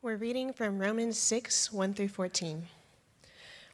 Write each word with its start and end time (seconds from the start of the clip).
We're 0.00 0.14
reading 0.14 0.52
from 0.52 0.78
Romans 0.78 1.18
6 1.18 1.72
1 1.72 1.94
through 1.94 2.06
14. 2.06 2.68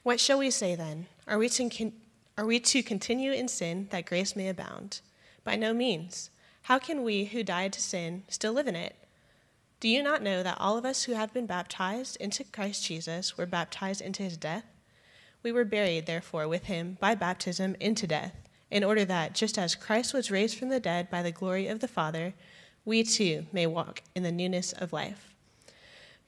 What 0.03 0.19
shall 0.19 0.39
we 0.39 0.51
say 0.51 0.75
then? 0.75 1.07
Are 1.29 1.37
we, 1.37 1.51
to 1.51 1.93
are 2.39 2.47
we 2.47 2.61
to 2.61 2.83
continue 2.83 3.31
in 3.31 3.47
sin 3.47 3.89
that 3.91 4.07
grace 4.07 4.35
may 4.35 4.49
abound? 4.49 5.03
By 5.45 5.57
no 5.57 5.75
means. 5.75 6.31
How 6.63 6.79
can 6.79 7.03
we 7.03 7.27
who 7.27 7.43
died 7.43 7.75
to 7.75 7.83
sin 7.83 8.23
still 8.29 8.55
live 8.55 8.67
in 8.67 8.75
it? 8.75 8.97
Do 9.81 9.89
you 9.89 10.03
not 10.03 10.23
know 10.23 10.43
that 10.43 10.57
all 10.59 10.79
of 10.79 10.87
us 10.87 11.03
who 11.03 11.13
have 11.13 11.35
been 11.35 11.45
baptized 11.45 12.17
into 12.17 12.43
Christ 12.43 12.87
Jesus 12.87 13.37
were 13.37 13.45
baptized 13.45 14.01
into 14.01 14.23
his 14.23 14.39
death? 14.39 14.65
We 15.43 15.53
were 15.53 15.67
buried, 15.67 16.07
therefore, 16.07 16.49
with 16.49 16.65
him 16.65 16.97
by 17.01 17.17
baptism 17.17 17.77
into 17.81 18.07
death, 18.07 18.35
in 18.71 18.83
order 18.83 19.05
that, 19.05 19.35
just 19.35 19.59
as 19.59 19.75
Christ 19.75 20.15
was 20.15 20.31
raised 20.31 20.57
from 20.57 20.71
the 20.71 20.81
dead 20.81 21.11
by 21.11 21.23
the 21.23 21.33
glory 21.33 21.69
of 21.69 21.81
the 21.81 21.87
Father, 21.87 22.33
we 22.87 23.03
too 23.03 23.45
may 23.53 23.67
walk 23.67 24.01
in 24.15 24.23
the 24.23 24.33
newness 24.33 24.73
of 24.73 24.95
life. 24.95 25.34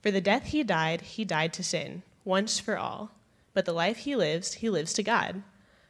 For 0.00 0.10
the 0.10 0.20
death 0.20 0.46
he 0.46 0.62
died, 0.62 1.00
he 1.00 1.24
died 1.24 1.52
to 1.54 1.64
sin, 1.64 2.02
once 2.24 2.58
for 2.58 2.78
all. 2.78 3.10
But 3.52 3.64
the 3.64 3.72
life 3.72 3.98
he 3.98 4.14
lives, 4.14 4.54
he 4.54 4.70
lives 4.70 4.92
to 4.94 5.02
God. 5.02 5.42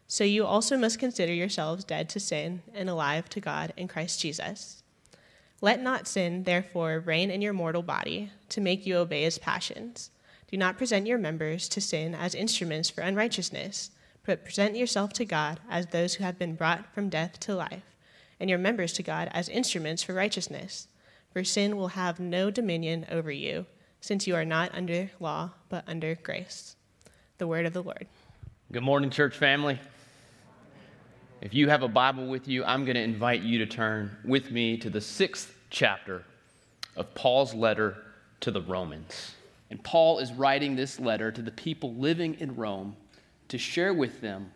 So 0.06 0.24
you 0.24 0.46
also 0.46 0.78
must 0.78 0.98
consider 0.98 1.32
yourselves 1.34 1.84
dead 1.84 2.08
to 2.10 2.20
sin 2.20 2.62
and 2.72 2.88
alive 2.88 3.28
to 3.30 3.40
God 3.40 3.74
in 3.76 3.88
Christ 3.88 4.20
Jesus. 4.20 4.82
Let 5.60 5.82
not 5.82 6.08
sin, 6.08 6.44
therefore, 6.44 7.00
reign 7.00 7.30
in 7.30 7.42
your 7.42 7.52
mortal 7.52 7.82
body 7.82 8.30
to 8.48 8.60
make 8.60 8.86
you 8.86 8.96
obey 8.96 9.24
its 9.24 9.36
passions. 9.36 10.10
Do 10.50 10.56
not 10.56 10.78
present 10.78 11.06
your 11.06 11.18
members 11.18 11.68
to 11.68 11.80
sin 11.80 12.14
as 12.14 12.34
instruments 12.34 12.88
for 12.88 13.02
unrighteousness, 13.02 13.90
but 14.24 14.44
present 14.44 14.76
yourself 14.76 15.12
to 15.14 15.26
God 15.26 15.60
as 15.68 15.86
those 15.86 16.14
who 16.14 16.24
have 16.24 16.38
been 16.38 16.54
brought 16.54 16.94
from 16.94 17.10
death 17.10 17.38
to 17.40 17.54
life, 17.54 17.82
and 18.40 18.48
your 18.48 18.58
members 18.58 18.94
to 18.94 19.02
God 19.02 19.28
as 19.32 19.50
instruments 19.50 20.02
for 20.02 20.14
righteousness. 20.14 20.88
For 21.32 21.44
sin 21.44 21.76
will 21.76 21.88
have 21.88 22.18
no 22.18 22.50
dominion 22.50 23.04
over 23.10 23.30
you 23.30 23.66
since 24.00 24.26
you 24.26 24.34
are 24.34 24.44
not 24.44 24.74
under 24.74 25.10
law, 25.20 25.50
but 25.68 25.84
under 25.86 26.14
grace. 26.16 26.76
The 27.38 27.46
word 27.46 27.66
of 27.66 27.72
the 27.72 27.82
Lord. 27.82 28.06
Good 28.72 28.82
morning, 28.82 29.10
church 29.10 29.36
family. 29.36 29.78
If 31.40 31.54
you 31.54 31.68
have 31.68 31.82
a 31.82 31.88
Bible 31.88 32.26
with 32.26 32.48
you, 32.48 32.64
I'm 32.64 32.84
going 32.84 32.96
to 32.96 33.02
invite 33.02 33.42
you 33.42 33.58
to 33.58 33.66
turn 33.66 34.16
with 34.24 34.50
me 34.50 34.76
to 34.78 34.90
the 34.90 35.00
sixth 35.00 35.54
chapter 35.70 36.24
of 36.96 37.14
Paul's 37.14 37.54
letter 37.54 37.96
to 38.40 38.50
the 38.50 38.60
Romans. 38.62 39.34
And 39.70 39.82
Paul 39.82 40.18
is 40.18 40.32
writing 40.32 40.74
this 40.74 40.98
letter 40.98 41.30
to 41.30 41.42
the 41.42 41.50
people 41.50 41.94
living 41.94 42.34
in 42.40 42.56
Rome 42.56 42.96
to 43.48 43.58
share 43.58 43.94
with 43.94 44.20
them 44.20 44.50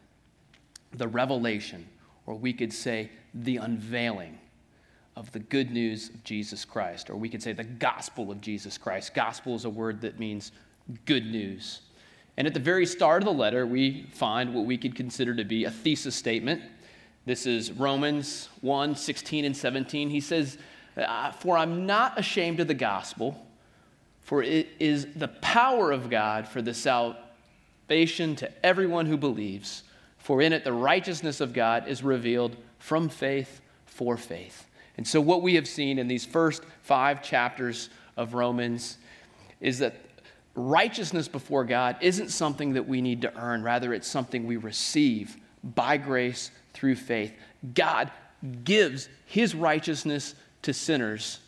the 0.92 1.08
revelation, 1.08 1.86
or 2.26 2.34
we 2.34 2.52
could 2.52 2.72
say 2.72 3.10
the 3.34 3.58
unveiling 3.58 4.38
of 5.16 5.30
the 5.32 5.38
good 5.38 5.70
news 5.70 6.08
of 6.08 6.24
Jesus 6.24 6.64
Christ, 6.64 7.10
or 7.10 7.16
we 7.16 7.28
could 7.28 7.42
say 7.42 7.52
the 7.52 7.64
gospel 7.64 8.30
of 8.30 8.40
Jesus 8.40 8.78
Christ. 8.78 9.14
Gospel 9.14 9.54
is 9.54 9.64
a 9.64 9.70
word 9.70 10.00
that 10.00 10.18
means 10.18 10.52
good 11.04 11.26
news. 11.26 11.80
And 12.36 12.46
at 12.46 12.54
the 12.54 12.60
very 12.60 12.86
start 12.86 13.22
of 13.22 13.26
the 13.26 13.32
letter, 13.32 13.66
we 13.66 14.06
find 14.14 14.54
what 14.54 14.64
we 14.64 14.78
could 14.78 14.94
consider 14.94 15.34
to 15.34 15.44
be 15.44 15.64
a 15.64 15.70
thesis 15.70 16.14
statement. 16.14 16.62
This 17.26 17.46
is 17.46 17.72
Romans 17.72 18.48
1 18.62 18.96
16 18.96 19.44
and 19.44 19.56
17. 19.56 20.08
He 20.10 20.20
says, 20.20 20.58
uh, 20.96 21.32
For 21.32 21.58
I'm 21.58 21.84
not 21.86 22.18
ashamed 22.18 22.60
of 22.60 22.68
the 22.68 22.74
gospel, 22.74 23.46
for 24.22 24.42
it 24.42 24.68
is 24.80 25.06
the 25.14 25.28
power 25.28 25.92
of 25.92 26.08
God 26.08 26.48
for 26.48 26.62
the 26.62 26.74
salvation 26.74 28.34
to 28.36 28.50
everyone 28.64 29.06
who 29.06 29.18
believes. 29.18 29.82
For 30.16 30.40
in 30.40 30.52
it 30.52 30.64
the 30.64 30.72
righteousness 30.72 31.40
of 31.40 31.52
God 31.52 31.86
is 31.86 32.02
revealed 32.02 32.56
from 32.78 33.08
faith 33.08 33.60
for 33.84 34.16
faith. 34.16 34.66
And 34.96 35.06
so, 35.06 35.20
what 35.20 35.42
we 35.42 35.54
have 35.54 35.66
seen 35.66 35.98
in 35.98 36.08
these 36.08 36.24
first 36.24 36.62
five 36.82 37.22
chapters 37.22 37.90
of 38.16 38.34
Romans 38.34 38.98
is 39.60 39.78
that 39.78 39.96
righteousness 40.54 41.28
before 41.28 41.64
God 41.64 41.96
isn't 42.00 42.28
something 42.28 42.74
that 42.74 42.86
we 42.86 43.00
need 43.00 43.22
to 43.22 43.34
earn, 43.36 43.62
rather, 43.62 43.94
it's 43.94 44.08
something 44.08 44.46
we 44.46 44.56
receive 44.56 45.36
by 45.62 45.96
grace 45.96 46.50
through 46.74 46.96
faith. 46.96 47.32
God 47.74 48.10
gives 48.64 49.08
his 49.24 49.54
righteousness 49.54 50.34
to 50.62 50.74
sinners 50.74 51.40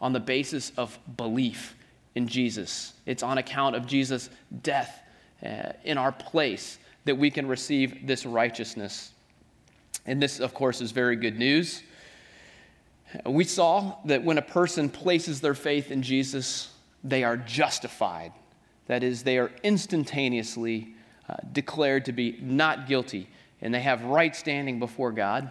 on 0.00 0.12
the 0.12 0.20
basis 0.20 0.72
of 0.76 0.98
belief 1.16 1.76
in 2.14 2.26
Jesus. 2.26 2.94
It's 3.06 3.22
on 3.22 3.38
account 3.38 3.76
of 3.76 3.86
Jesus' 3.86 4.30
death 4.62 5.02
uh, 5.44 5.72
in 5.84 5.96
our 5.96 6.12
place 6.12 6.78
that 7.04 7.16
we 7.16 7.30
can 7.30 7.46
receive 7.46 8.06
this 8.06 8.26
righteousness. 8.26 9.12
And 10.06 10.20
this, 10.20 10.40
of 10.40 10.54
course, 10.54 10.80
is 10.80 10.90
very 10.92 11.16
good 11.16 11.38
news. 11.38 11.82
We 13.26 13.44
saw 13.44 13.96
that 14.04 14.24
when 14.24 14.38
a 14.38 14.42
person 14.42 14.88
places 14.88 15.40
their 15.40 15.54
faith 15.54 15.90
in 15.90 16.02
Jesus, 16.02 16.70
they 17.02 17.24
are 17.24 17.36
justified. 17.36 18.32
That 18.86 19.02
is, 19.02 19.22
they 19.22 19.38
are 19.38 19.50
instantaneously 19.62 20.94
uh, 21.28 21.36
declared 21.52 22.04
to 22.06 22.12
be 22.12 22.38
not 22.40 22.86
guilty, 22.86 23.28
and 23.60 23.72
they 23.74 23.80
have 23.80 24.02
right 24.04 24.34
standing 24.34 24.78
before 24.78 25.12
God. 25.12 25.50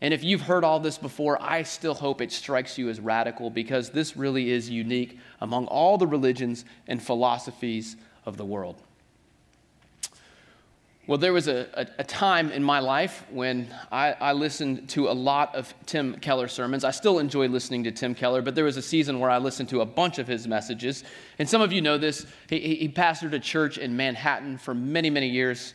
And 0.00 0.12
if 0.12 0.24
you've 0.24 0.42
heard 0.42 0.64
all 0.64 0.80
this 0.80 0.98
before, 0.98 1.40
I 1.40 1.62
still 1.62 1.94
hope 1.94 2.20
it 2.20 2.32
strikes 2.32 2.76
you 2.76 2.88
as 2.88 2.98
radical 2.98 3.50
because 3.50 3.90
this 3.90 4.16
really 4.16 4.50
is 4.50 4.68
unique 4.68 5.18
among 5.40 5.66
all 5.66 5.96
the 5.96 6.06
religions 6.06 6.64
and 6.88 7.00
philosophies 7.00 7.96
of 8.26 8.36
the 8.36 8.44
world. 8.44 8.82
Well, 11.08 11.18
there 11.18 11.32
was 11.32 11.48
a, 11.48 11.66
a, 11.74 11.86
a, 11.98 12.04
time 12.04 12.52
in 12.52 12.62
my 12.62 12.78
life 12.78 13.24
when 13.28 13.74
I, 13.90 14.12
I, 14.12 14.32
listened 14.34 14.88
to 14.90 15.08
a 15.08 15.12
lot 15.12 15.52
of 15.52 15.74
Tim 15.84 16.14
Keller 16.20 16.46
sermons. 16.46 16.84
I 16.84 16.92
still 16.92 17.18
enjoy 17.18 17.48
listening 17.48 17.82
to 17.84 17.90
Tim 17.90 18.14
Keller, 18.14 18.40
but 18.40 18.54
there 18.54 18.64
was 18.64 18.76
a 18.76 18.82
season 18.82 19.18
where 19.18 19.28
I 19.28 19.38
listened 19.38 19.68
to 19.70 19.80
a 19.80 19.84
bunch 19.84 20.20
of 20.20 20.28
his 20.28 20.46
messages. 20.46 21.02
And 21.40 21.48
some 21.48 21.60
of 21.60 21.72
you 21.72 21.80
know 21.80 21.98
this. 21.98 22.24
He, 22.48 22.76
he 22.76 22.88
pastored 22.88 23.32
a 23.32 23.40
church 23.40 23.78
in 23.78 23.96
Manhattan 23.96 24.58
for 24.58 24.74
many, 24.74 25.10
many 25.10 25.26
years. 25.26 25.74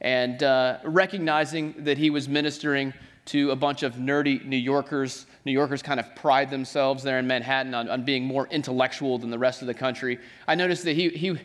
And 0.00 0.40
uh, 0.44 0.78
recognizing 0.84 1.74
that 1.82 1.98
he 1.98 2.10
was 2.10 2.28
ministering 2.28 2.94
to 3.24 3.50
a 3.50 3.56
bunch 3.56 3.82
of 3.82 3.94
nerdy 3.94 4.44
New 4.44 4.56
Yorkers, 4.56 5.26
New 5.44 5.50
Yorkers 5.50 5.82
kind 5.82 5.98
of 5.98 6.14
pride 6.14 6.50
themselves 6.50 7.02
there 7.02 7.18
in 7.18 7.26
Manhattan 7.26 7.74
on, 7.74 7.88
on 7.88 8.04
being 8.04 8.24
more 8.24 8.46
intellectual 8.46 9.18
than 9.18 9.30
the 9.30 9.40
rest 9.40 9.60
of 9.60 9.66
the 9.66 9.74
country. 9.74 10.20
I 10.46 10.54
noticed 10.54 10.84
that 10.84 10.94
he, 10.94 11.08
he 11.08 11.36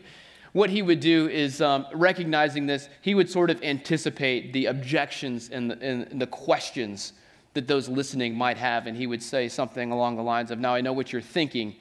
what 0.54 0.70
he 0.70 0.82
would 0.82 1.00
do 1.00 1.28
is, 1.28 1.60
um, 1.60 1.84
recognizing 1.92 2.66
this, 2.66 2.88
he 3.02 3.16
would 3.16 3.28
sort 3.28 3.50
of 3.50 3.60
anticipate 3.64 4.52
the 4.52 4.66
objections 4.66 5.50
and 5.50 5.72
the, 5.72 5.82
and 5.82 6.20
the 6.20 6.28
questions 6.28 7.12
that 7.54 7.66
those 7.66 7.88
listening 7.88 8.36
might 8.36 8.56
have. 8.56 8.86
And 8.86 8.96
he 8.96 9.08
would 9.08 9.22
say 9.22 9.48
something 9.48 9.90
along 9.90 10.14
the 10.16 10.22
lines 10.22 10.52
of, 10.52 10.60
Now 10.60 10.72
I 10.72 10.80
know 10.80 10.92
what 10.92 11.12
you're 11.12 11.20
thinking. 11.20 11.74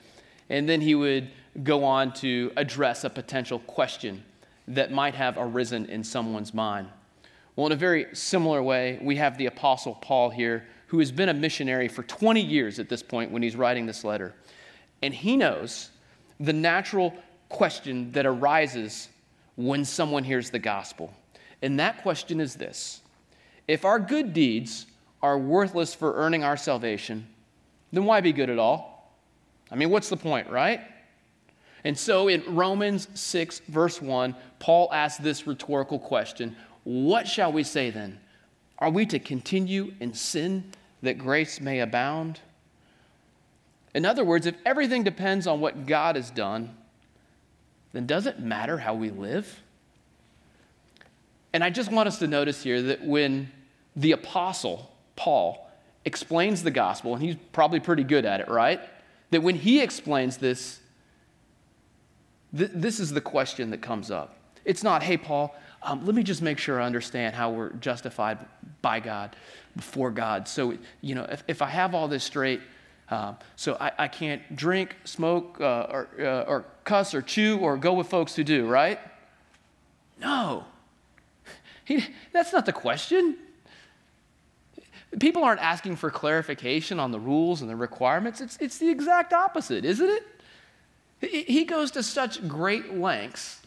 And 0.49 0.67
then 0.67 0.81
he 0.81 0.95
would 0.95 1.29
go 1.61 1.83
on 1.83 2.13
to 2.13 2.51
address 2.57 3.03
a 3.03 3.11
potential 3.11 3.59
question 3.59 4.23
that 4.67 4.91
might 4.91 5.13
have 5.13 5.35
arisen 5.37 5.85
in 5.85 6.03
someone's 6.03 6.53
mind. 6.53 6.89
Well, 7.55 7.67
in 7.67 7.73
a 7.73 7.75
very 7.77 8.07
similar 8.13 8.63
way, 8.63 8.97
we 9.03 9.17
have 9.17 9.37
the 9.37 9.45
Apostle 9.45 9.99
Paul 10.01 10.31
here, 10.31 10.65
who 10.87 10.97
has 10.97 11.11
been 11.11 11.29
a 11.29 11.33
missionary 11.33 11.87
for 11.87 12.01
20 12.01 12.41
years 12.41 12.79
at 12.79 12.89
this 12.89 13.03
point 13.03 13.29
when 13.29 13.43
he's 13.43 13.55
writing 13.55 13.85
this 13.85 14.03
letter. 14.03 14.33
And 15.03 15.13
he 15.13 15.37
knows 15.37 15.91
the 16.39 16.53
natural 16.53 17.13
question 17.53 18.11
that 18.11 18.25
arises 18.25 19.07
when 19.55 19.85
someone 19.85 20.23
hears 20.23 20.49
the 20.49 20.59
gospel. 20.59 21.13
And 21.61 21.79
that 21.79 22.01
question 22.01 22.41
is 22.41 22.55
this 22.55 23.01
If 23.67 23.85
our 23.85 23.99
good 23.99 24.33
deeds 24.33 24.87
are 25.21 25.37
worthless 25.37 25.95
for 25.95 26.15
earning 26.15 26.43
our 26.43 26.57
salvation, 26.57 27.27
then 27.93 28.05
why 28.05 28.19
be 28.19 28.33
good 28.33 28.49
at 28.49 28.59
all? 28.59 29.15
I 29.71 29.75
mean, 29.75 29.89
what's 29.89 30.09
the 30.09 30.17
point, 30.17 30.49
right? 30.49 30.81
And 31.85 31.97
so 31.97 32.27
in 32.27 32.55
Romans 32.55 33.07
6, 33.13 33.59
verse 33.67 34.01
1, 34.01 34.35
Paul 34.59 34.89
asks 34.93 35.21
this 35.21 35.47
rhetorical 35.47 35.99
question 35.99 36.55
What 36.83 37.27
shall 37.27 37.51
we 37.51 37.63
say 37.63 37.89
then? 37.89 38.19
Are 38.79 38.89
we 38.89 39.05
to 39.07 39.19
continue 39.19 39.93
in 39.99 40.13
sin 40.13 40.71
that 41.01 41.17
grace 41.17 41.61
may 41.61 41.79
abound? 41.79 42.39
In 43.93 44.05
other 44.05 44.25
words, 44.25 44.45
if 44.45 44.55
everything 44.65 45.03
depends 45.03 45.45
on 45.45 45.61
what 45.61 45.85
God 45.85 46.15
has 46.15 46.31
done, 46.31 46.75
then 47.93 48.05
does 48.05 48.25
it 48.25 48.39
matter 48.39 48.77
how 48.77 48.95
we 48.95 49.09
live? 49.09 49.61
And 51.53 51.63
I 51.63 51.69
just 51.69 51.91
want 51.91 52.07
us 52.07 52.19
to 52.19 52.27
notice 52.27 52.63
here 52.63 52.81
that 52.81 53.05
when 53.05 53.51
the 53.95 54.11
apostle, 54.11 54.91
Paul, 55.15 55.69
explains 56.03 56.63
the 56.63 56.71
gospel, 56.71 57.13
and 57.13 57.23
he's 57.23 57.35
probably 57.51 57.79
pretty 57.79 58.03
good 58.03 58.25
at 58.25 58.41
it, 58.41 58.49
right? 58.49 58.81
That 59.29 59.43
when 59.43 59.55
he 59.55 59.81
explains 59.81 60.37
this, 60.37 60.79
th- 62.57 62.71
this 62.73 62.99
is 62.99 63.11
the 63.11 63.21
question 63.21 63.69
that 63.69 63.81
comes 63.81 64.11
up. 64.11 64.35
It's 64.65 64.83
not, 64.83 65.03
hey, 65.03 65.17
Paul, 65.17 65.55
um, 65.83 66.05
let 66.05 66.15
me 66.15 66.23
just 66.23 66.41
make 66.41 66.57
sure 66.57 66.81
I 66.81 66.85
understand 66.85 67.35
how 67.35 67.51
we're 67.51 67.73
justified 67.73 68.39
by 68.81 68.99
God, 68.99 69.35
before 69.75 70.11
God. 70.11 70.47
So, 70.47 70.77
you 71.01 71.15
know, 71.15 71.25
if, 71.29 71.43
if 71.47 71.61
I 71.61 71.67
have 71.67 71.93
all 71.93 72.07
this 72.07 72.23
straight, 72.23 72.61
uh, 73.09 73.33
so 73.55 73.77
I, 73.79 73.91
I, 73.99 74.07
can't 74.07 74.55
drink, 74.55 74.95
smoke, 75.03 75.57
uh, 75.59 75.87
or, 75.89 76.07
uh, 76.19 76.43
or 76.47 76.65
cuss, 76.83 77.13
or 77.13 77.21
chew, 77.21 77.57
or 77.57 77.77
go 77.77 77.93
with 77.93 78.07
folks 78.07 78.35
who 78.35 78.43
do, 78.43 78.65
right? 78.67 78.99
No. 80.19 80.65
He, 81.85 82.05
that's 82.31 82.53
not 82.53 82.65
the 82.65 82.73
question. 82.73 83.37
People 85.19 85.43
aren't 85.43 85.61
asking 85.61 85.97
for 85.97 86.09
clarification 86.09 86.99
on 86.99 87.11
the 87.11 87.19
rules 87.19 87.61
and 87.61 87.69
the 87.69 87.75
requirements. 87.75 88.41
It's, 88.41 88.57
it's 88.59 88.77
the 88.77 88.89
exact 88.89 89.33
opposite, 89.33 89.85
isn't 89.85 90.09
it? 90.09 91.47
He 91.47 91.63
goes 91.65 91.91
to 91.91 92.03
such 92.03 92.47
great 92.47 92.97
lengths 92.97 93.61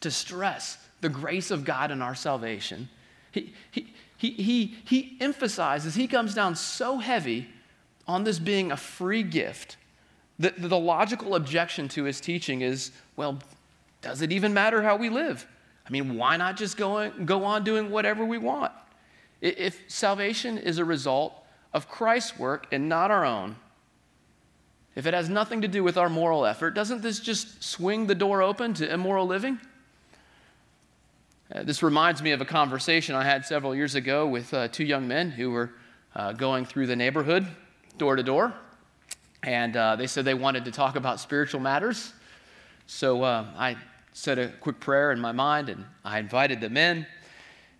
to 0.00 0.10
stress 0.10 0.78
the 1.00 1.08
grace 1.08 1.50
of 1.50 1.64
God 1.64 1.90
in 1.90 2.02
our 2.02 2.14
salvation. 2.14 2.88
He, 3.30 3.52
he, 3.70 3.92
he, 4.16 4.30
he, 4.30 4.76
he 4.84 5.16
emphasizes, 5.20 5.94
he 5.94 6.06
comes 6.06 6.34
down 6.34 6.56
so 6.56 6.98
heavy 6.98 7.48
on 8.06 8.24
this 8.24 8.38
being 8.38 8.72
a 8.72 8.76
free 8.76 9.22
gift 9.22 9.76
that 10.38 10.54
the 10.56 10.78
logical 10.78 11.34
objection 11.34 11.88
to 11.88 12.04
his 12.04 12.20
teaching 12.20 12.60
is 12.60 12.92
well, 13.16 13.38
does 14.00 14.22
it 14.22 14.32
even 14.32 14.54
matter 14.54 14.82
how 14.82 14.96
we 14.96 15.08
live? 15.08 15.46
I 15.86 15.90
mean, 15.90 16.16
why 16.16 16.36
not 16.36 16.56
just 16.56 16.76
go, 16.76 17.10
go 17.10 17.44
on 17.44 17.64
doing 17.64 17.90
whatever 17.90 18.24
we 18.24 18.38
want? 18.38 18.72
If 19.40 19.82
salvation 19.88 20.58
is 20.58 20.78
a 20.78 20.84
result 20.84 21.34
of 21.72 21.88
Christ's 21.88 22.38
work 22.38 22.66
and 22.72 22.88
not 22.88 23.10
our 23.10 23.24
own, 23.24 23.56
if 24.94 25.06
it 25.06 25.14
has 25.14 25.28
nothing 25.28 25.62
to 25.62 25.68
do 25.68 25.82
with 25.82 25.96
our 25.96 26.08
moral 26.08 26.44
effort, 26.44 26.74
doesn't 26.74 27.02
this 27.02 27.20
just 27.20 27.62
swing 27.62 28.06
the 28.06 28.14
door 28.14 28.42
open 28.42 28.74
to 28.74 28.92
immoral 28.92 29.26
living? 29.26 29.58
Uh, 31.54 31.62
this 31.62 31.82
reminds 31.82 32.20
me 32.20 32.32
of 32.32 32.40
a 32.40 32.44
conversation 32.44 33.14
I 33.14 33.24
had 33.24 33.46
several 33.46 33.74
years 33.74 33.94
ago 33.94 34.26
with 34.26 34.52
uh, 34.52 34.68
two 34.68 34.84
young 34.84 35.08
men 35.08 35.30
who 35.30 35.50
were 35.50 35.70
uh, 36.14 36.32
going 36.32 36.66
through 36.66 36.88
the 36.88 36.96
neighborhood, 36.96 37.46
door 37.96 38.16
to 38.16 38.22
door, 38.22 38.52
and 39.42 39.76
uh, 39.76 39.96
they 39.96 40.06
said 40.06 40.24
they 40.24 40.34
wanted 40.34 40.64
to 40.64 40.70
talk 40.70 40.96
about 40.96 41.20
spiritual 41.20 41.60
matters. 41.60 42.12
So 42.86 43.22
uh, 43.22 43.46
I 43.56 43.76
said 44.12 44.38
a 44.38 44.48
quick 44.48 44.80
prayer 44.80 45.12
in 45.12 45.20
my 45.20 45.32
mind 45.32 45.68
and 45.68 45.84
I 46.04 46.18
invited 46.18 46.60
them 46.60 46.76
in, 46.76 47.06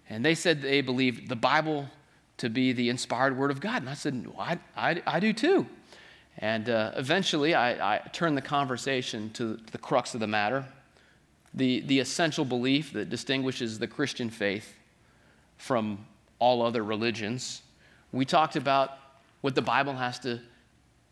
and 0.08 0.24
they 0.24 0.34
said 0.34 0.62
they 0.62 0.80
believed 0.80 1.28
the 1.28 1.36
Bible 1.36 1.88
to 2.38 2.48
be 2.48 2.72
the 2.72 2.88
inspired 2.88 3.36
word 3.36 3.50
of 3.50 3.60
God. 3.60 3.82
And 3.82 3.90
I 3.90 3.94
said, 3.94 4.26
well, 4.26 4.40
I, 4.40 4.58
I, 4.76 5.02
I 5.06 5.20
do 5.20 5.32
too. 5.32 5.66
And 6.38 6.70
uh, 6.70 6.92
eventually 6.96 7.54
I, 7.54 7.96
I 7.96 7.98
turned 8.12 8.36
the 8.36 8.42
conversation 8.42 9.30
to 9.30 9.58
the 9.72 9.78
crux 9.78 10.14
of 10.14 10.20
the 10.20 10.28
matter 10.28 10.64
the, 11.54 11.80
the 11.80 11.98
essential 11.98 12.44
belief 12.44 12.92
that 12.92 13.10
distinguishes 13.10 13.78
the 13.78 13.86
Christian 13.86 14.30
faith 14.30 14.74
from 15.56 16.06
all 16.38 16.62
other 16.62 16.84
religions. 16.84 17.62
We 18.12 18.24
talked 18.24 18.56
about 18.56 18.92
what 19.40 19.54
the 19.54 19.62
Bible 19.62 19.94
has 19.94 20.18
to 20.20 20.40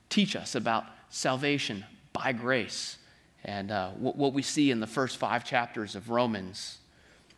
teach 0.09 0.37
us 0.37 0.55
about 0.55 0.85
salvation 1.11 1.85
by 2.13 2.33
grace 2.33 2.99
and 3.45 3.71
uh, 3.71 3.91
what, 3.91 4.17
what, 4.17 4.33
we 4.33 4.43
see 4.43 4.73
in 4.73 4.81
the 4.81 4.87
first 4.87 5.19
five 5.19 5.45
chapters 5.45 5.95
of 5.95 6.11
Romans. 6.11 6.79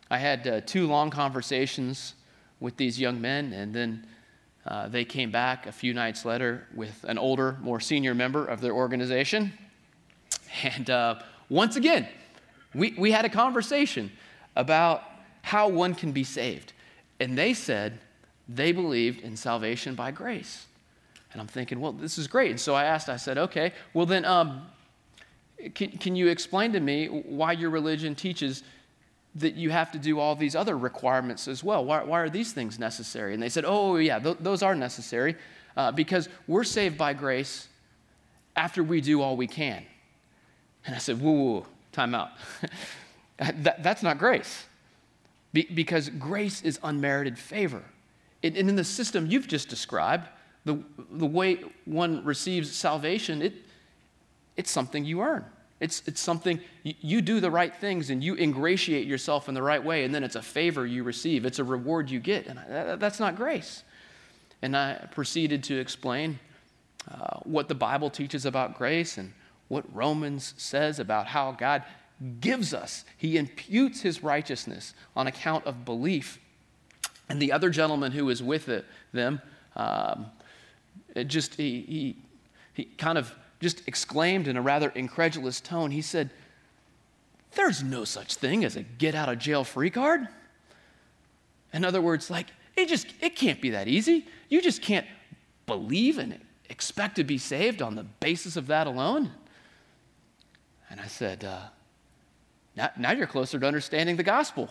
I 0.09 0.17
had 0.17 0.47
uh, 0.47 0.61
two 0.61 0.87
long 0.87 1.11
conversations 1.11 2.15
with 2.59 2.77
these 2.77 2.99
young 2.99 3.21
men, 3.21 3.53
and 3.53 3.75
then 3.75 4.07
uh, 4.65 4.87
they 4.87 5.05
came 5.05 5.29
back 5.29 5.67
a 5.67 5.71
few 5.71 5.93
nights 5.93 6.25
later 6.25 6.65
with 6.73 7.03
an 7.03 7.19
older, 7.19 7.57
more 7.61 7.79
senior 7.79 8.15
member 8.15 8.43
of 8.43 8.59
their 8.59 8.73
organization. 8.73 9.53
And 10.63 10.89
uh, 10.89 11.19
once 11.47 11.75
again, 11.75 12.07
we, 12.73 12.95
we 12.97 13.11
had 13.11 13.23
a 13.23 13.29
conversation 13.29 14.11
about 14.55 15.03
how 15.43 15.67
one 15.67 15.93
can 15.93 16.11
be 16.11 16.23
saved. 16.23 16.73
And 17.19 17.37
they 17.37 17.53
said 17.53 17.99
they 18.47 18.71
believed 18.71 19.21
in 19.21 19.37
salvation 19.37 19.93
by 19.93 20.09
grace. 20.09 20.65
And 21.31 21.41
I'm 21.41 21.47
thinking, 21.47 21.79
well, 21.79 21.91
this 21.91 22.17
is 22.17 22.27
great. 22.27 22.51
And 22.51 22.59
so 22.59 22.73
I 22.73 22.85
asked, 22.85 23.09
I 23.09 23.17
said, 23.17 23.37
okay, 23.37 23.73
well, 23.93 24.05
then 24.05 24.25
um, 24.25 24.67
can, 25.75 25.91
can 25.91 26.15
you 26.15 26.27
explain 26.27 26.73
to 26.73 26.79
me 26.79 27.07
why 27.07 27.51
your 27.51 27.69
religion 27.69 28.15
teaches 28.15 28.63
that 29.35 29.53
you 29.53 29.69
have 29.69 29.91
to 29.91 29.99
do 29.99 30.19
all 30.19 30.35
these 30.35 30.55
other 30.55 30.77
requirements 30.77 31.47
as 31.47 31.63
well? 31.63 31.85
Why, 31.85 32.03
why 32.03 32.19
are 32.19 32.29
these 32.29 32.51
things 32.51 32.79
necessary? 32.79 33.33
And 33.33 33.43
they 33.43 33.49
said, 33.49 33.63
oh, 33.65 33.97
yeah, 33.97 34.19
th- 34.19 34.37
those 34.39 34.63
are 34.63 34.73
necessary 34.73 35.35
uh, 35.77 35.91
because 35.91 36.29
we're 36.47 36.63
saved 36.63 36.97
by 36.97 37.13
grace 37.13 37.67
after 38.55 38.83
we 38.83 39.01
do 39.01 39.21
all 39.21 39.37
we 39.37 39.47
can. 39.47 39.85
And 40.85 40.95
I 40.95 40.97
said, 40.97 41.21
whoa, 41.21 41.31
whoa, 41.31 41.59
whoa 41.59 41.65
time 41.91 42.15
out. 42.15 42.31
that, 43.37 43.83
that's 43.83 44.03
not 44.03 44.17
grace. 44.17 44.65
Be, 45.53 45.67
because 45.73 46.09
grace 46.09 46.61
is 46.61 46.79
unmerited 46.83 47.37
favor. 47.37 47.83
And 48.43 48.55
in 48.55 48.75
the 48.75 48.83
system 48.83 49.27
you've 49.27 49.47
just 49.47 49.69
described, 49.69 50.27
the, 50.69 50.83
the 51.11 51.25
way 51.25 51.55
one 51.85 52.23
receives 52.23 52.71
salvation, 52.71 53.41
it, 53.41 53.53
it's 54.55 54.69
something 54.69 55.05
you 55.05 55.21
earn. 55.21 55.45
It's, 55.79 56.03
it's 56.05 56.21
something 56.21 56.59
you, 56.83 56.93
you 57.01 57.21
do 57.21 57.39
the 57.39 57.49
right 57.49 57.75
things 57.75 58.09
and 58.09 58.23
you 58.23 58.35
ingratiate 58.35 59.07
yourself 59.07 59.47
in 59.47 59.55
the 59.55 59.61
right 59.61 59.83
way, 59.83 60.03
and 60.03 60.13
then 60.13 60.23
it's 60.23 60.35
a 60.35 60.41
favor 60.41 60.85
you 60.85 61.03
receive. 61.03 61.45
It's 61.45 61.59
a 61.59 61.63
reward 61.63 62.09
you 62.09 62.19
get. 62.19 62.47
And 62.47 62.59
I, 62.59 62.95
that's 62.95 63.19
not 63.19 63.35
grace. 63.35 63.83
And 64.61 64.75
I 64.75 65.07
proceeded 65.11 65.63
to 65.65 65.79
explain 65.79 66.39
uh, 67.09 67.37
what 67.43 67.67
the 67.67 67.75
Bible 67.75 68.09
teaches 68.09 68.45
about 68.45 68.77
grace 68.77 69.17
and 69.17 69.33
what 69.69 69.85
Romans 69.95 70.53
says 70.57 70.99
about 70.99 71.27
how 71.27 71.53
God 71.53 71.83
gives 72.41 72.73
us, 72.73 73.05
He 73.17 73.37
imputes 73.37 74.01
His 74.01 74.21
righteousness 74.21 74.93
on 75.15 75.27
account 75.27 75.65
of 75.65 75.85
belief. 75.85 76.39
And 77.29 77.41
the 77.41 77.51
other 77.51 77.69
gentleman 77.69 78.11
who 78.11 78.25
was 78.25 78.43
with 78.43 78.67
it, 78.67 78.85
them, 79.13 79.41
um, 79.75 80.25
it 81.15 81.27
just 81.27 81.55
he, 81.55 81.81
he, 81.81 82.17
he 82.73 82.85
kind 82.97 83.17
of 83.17 83.33
just 83.59 83.87
exclaimed 83.87 84.47
in 84.47 84.57
a 84.57 84.61
rather 84.61 84.89
incredulous 84.89 85.59
tone. 85.61 85.91
He 85.91 86.01
said, 86.01 86.29
"There's 87.55 87.83
no 87.83 88.05
such 88.05 88.35
thing 88.35 88.63
as 88.63 88.75
a 88.75 88.83
get 88.83 89.15
out 89.15 89.29
of 89.29 89.39
jail 89.39 89.63
free 89.63 89.89
card." 89.89 90.27
In 91.73 91.85
other 91.85 92.01
words, 92.01 92.29
like 92.29 92.47
it 92.75 92.87
just 92.87 93.07
it 93.21 93.35
can't 93.35 93.61
be 93.61 93.71
that 93.71 93.87
easy. 93.87 94.25
You 94.49 94.61
just 94.61 94.81
can't 94.81 95.07
believe 95.67 96.17
and 96.17 96.39
expect 96.69 97.15
to 97.15 97.23
be 97.23 97.37
saved 97.37 97.81
on 97.81 97.95
the 97.95 98.03
basis 98.03 98.55
of 98.55 98.67
that 98.67 98.87
alone. 98.87 99.31
And 100.89 100.99
I 100.99 101.07
said, 101.07 101.43
uh, 101.43 101.59
now, 102.75 102.89
now 102.97 103.11
you're 103.11 103.27
closer 103.27 103.59
to 103.59 103.67
understanding 103.67 104.15
the 104.15 104.23
gospel. 104.23 104.69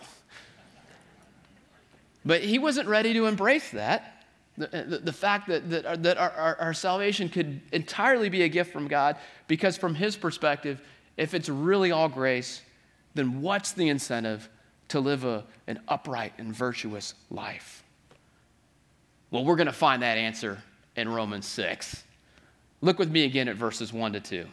But 2.25 2.41
he 2.41 2.59
wasn't 2.59 2.89
ready 2.89 3.13
to 3.13 3.25
embrace 3.27 3.71
that. 3.71 4.18
The, 4.59 4.67
uh, 4.67 4.83
the, 4.89 4.97
the, 4.97 5.13
fact 5.13 5.47
that, 5.47 5.69
that, 5.69 5.85
our, 5.85 5.97
that 5.97 6.17
our, 6.17 6.31
our, 6.31 6.55
our, 6.57 6.73
salvation 6.73 7.29
could 7.29 7.61
entirely 7.71 8.27
be 8.27 8.43
a 8.43 8.49
gift 8.49 8.73
from 8.73 8.89
God, 8.89 9.15
because 9.47 9.77
from 9.77 9.95
his 9.95 10.17
perspective, 10.17 10.81
if 11.15 11.33
it's 11.33 11.47
really 11.47 11.91
all 11.91 12.09
grace, 12.09 12.61
then 13.13 13.41
what's 13.41 13.71
the 13.71 13.87
incentive 13.87 14.49
to 14.89 14.99
live 14.99 15.23
a, 15.23 15.45
an 15.67 15.79
upright 15.87 16.33
and 16.37 16.53
virtuous 16.53 17.13
life? 17.31 17.83
Well, 19.31 19.45
we're 19.45 19.55
going 19.55 19.67
to 19.67 19.73
find 19.73 20.03
that 20.03 20.17
answer 20.17 20.61
in 20.97 21.07
Romans 21.07 21.47
6. 21.47 22.03
Look 22.81 22.99
with 22.99 23.09
me 23.09 23.23
again 23.23 23.47
at 23.47 23.55
verses 23.55 23.93
1 23.93 24.13
to 24.13 24.19
2. 24.19 24.45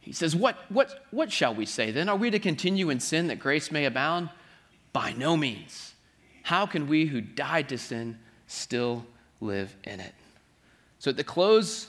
He 0.00 0.12
says, 0.12 0.36
what, 0.36 0.56
what, 0.68 1.06
what 1.10 1.32
shall 1.32 1.54
we 1.54 1.64
say 1.64 1.90
then? 1.90 2.10
Are 2.10 2.16
we 2.16 2.30
to 2.30 2.38
continue 2.38 2.90
in 2.90 3.00
sin 3.00 3.28
that 3.28 3.38
grace 3.38 3.72
may 3.72 3.86
abound? 3.86 4.28
By 4.92 5.12
no 5.14 5.36
means. 5.36 5.94
How 6.46 6.64
can 6.64 6.86
we 6.86 7.06
who 7.06 7.20
died 7.20 7.70
to 7.70 7.76
sin 7.76 8.16
still 8.46 9.04
live 9.40 9.74
in 9.82 9.98
it? 9.98 10.14
So 11.00 11.10
at 11.10 11.16
the 11.16 11.24
close 11.24 11.88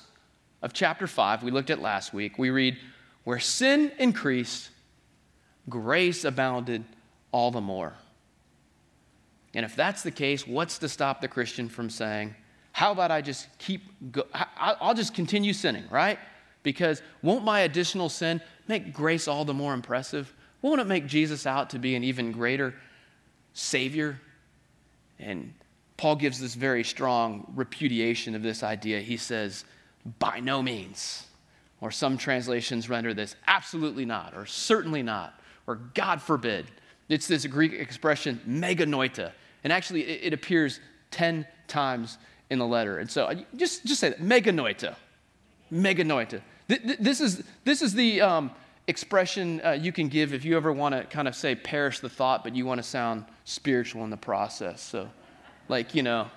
of 0.63 0.73
chapter 0.73 1.05
5, 1.05 1.43
we 1.43 1.51
looked 1.51 1.69
at 1.69 1.79
last 1.79 2.11
week, 2.11 2.39
we 2.39 2.49
read, 2.49 2.75
Where 3.23 3.37
sin 3.37 3.91
increased, 3.99 4.71
grace 5.69 6.25
abounded 6.25 6.83
all 7.31 7.51
the 7.51 7.61
more. 7.61 7.93
And 9.53 9.63
if 9.63 9.75
that's 9.75 10.01
the 10.01 10.09
case, 10.09 10.47
what's 10.47 10.79
to 10.79 10.89
stop 10.89 11.21
the 11.21 11.27
Christian 11.27 11.69
from 11.69 11.91
saying, 11.91 12.33
How 12.71 12.91
about 12.91 13.11
I 13.11 13.21
just 13.21 13.47
keep, 13.59 13.83
go- 14.11 14.25
I'll 14.57 14.95
just 14.95 15.13
continue 15.13 15.53
sinning, 15.53 15.83
right? 15.91 16.17
Because 16.63 17.03
won't 17.21 17.45
my 17.45 17.59
additional 17.59 18.09
sin 18.09 18.41
make 18.67 18.91
grace 18.91 19.27
all 19.27 19.45
the 19.45 19.53
more 19.53 19.75
impressive? 19.75 20.33
Won't 20.63 20.81
it 20.81 20.87
make 20.87 21.05
Jesus 21.05 21.45
out 21.45 21.69
to 21.69 21.77
be 21.77 21.93
an 21.93 22.03
even 22.03 22.31
greater 22.31 22.73
Savior? 23.53 24.19
And 25.19 25.53
Paul 25.97 26.15
gives 26.15 26.39
this 26.39 26.53
very 26.53 26.83
strong 26.83 27.51
repudiation 27.55 28.36
of 28.36 28.43
this 28.43 28.63
idea. 28.63 29.00
He 29.00 29.17
says, 29.17 29.65
by 30.19 30.39
no 30.39 30.62
means. 30.62 31.25
Or 31.81 31.91
some 31.91 32.17
translations 32.17 32.89
render 32.89 33.13
this 33.13 33.36
absolutely 33.45 34.05
not, 34.05 34.36
or 34.36 34.45
certainly 34.45 35.03
not, 35.03 35.39
or 35.67 35.75
God 35.93 36.21
forbid. 36.21 36.65
It's 37.07 37.27
this 37.27 37.45
Greek 37.45 37.74
expression, 37.74 38.41
me 38.45 38.75
genoito. 38.75 39.31
And 39.63 39.71
actually, 39.71 40.03
it, 40.03 40.33
appears 40.33 40.79
10 41.12 41.45
times 41.67 42.17
in 42.50 42.57
the 42.57 42.65
letter. 42.65 43.00
And 43.00 43.09
so 43.09 43.31
just, 43.55 43.86
just 43.86 44.00
say 44.00 44.09
that, 44.09 44.21
me 44.21 44.41
genoito. 44.41 44.95
Meganoita. 45.71 46.41
This 46.67 47.21
is, 47.21 47.43
this 47.63 47.81
is 47.81 47.93
the 47.93 48.21
um, 48.21 48.51
expression 48.88 49.62
uh, 49.63 49.72
you 49.72 49.91
can 49.91 50.08
give 50.08 50.34
if 50.34 50.46
you 50.46 50.56
ever 50.56 50.72
want 50.72 50.96
to 50.96 51.03
kind 51.03 51.27
of 51.27 51.36
say, 51.36 51.56
perish 51.56 52.00
the 52.00 52.10
thought, 52.10 52.44
but 52.44 52.56
you 52.56 52.65
want 52.65 52.79
to 52.79 52.84
sound 52.84 53.25
spiritual 53.44 54.03
in 54.03 54.10
the 54.10 54.17
process. 54.17 54.82
So, 54.82 55.10
like, 55.67 55.94
you 55.94 56.03
know, 56.03 56.27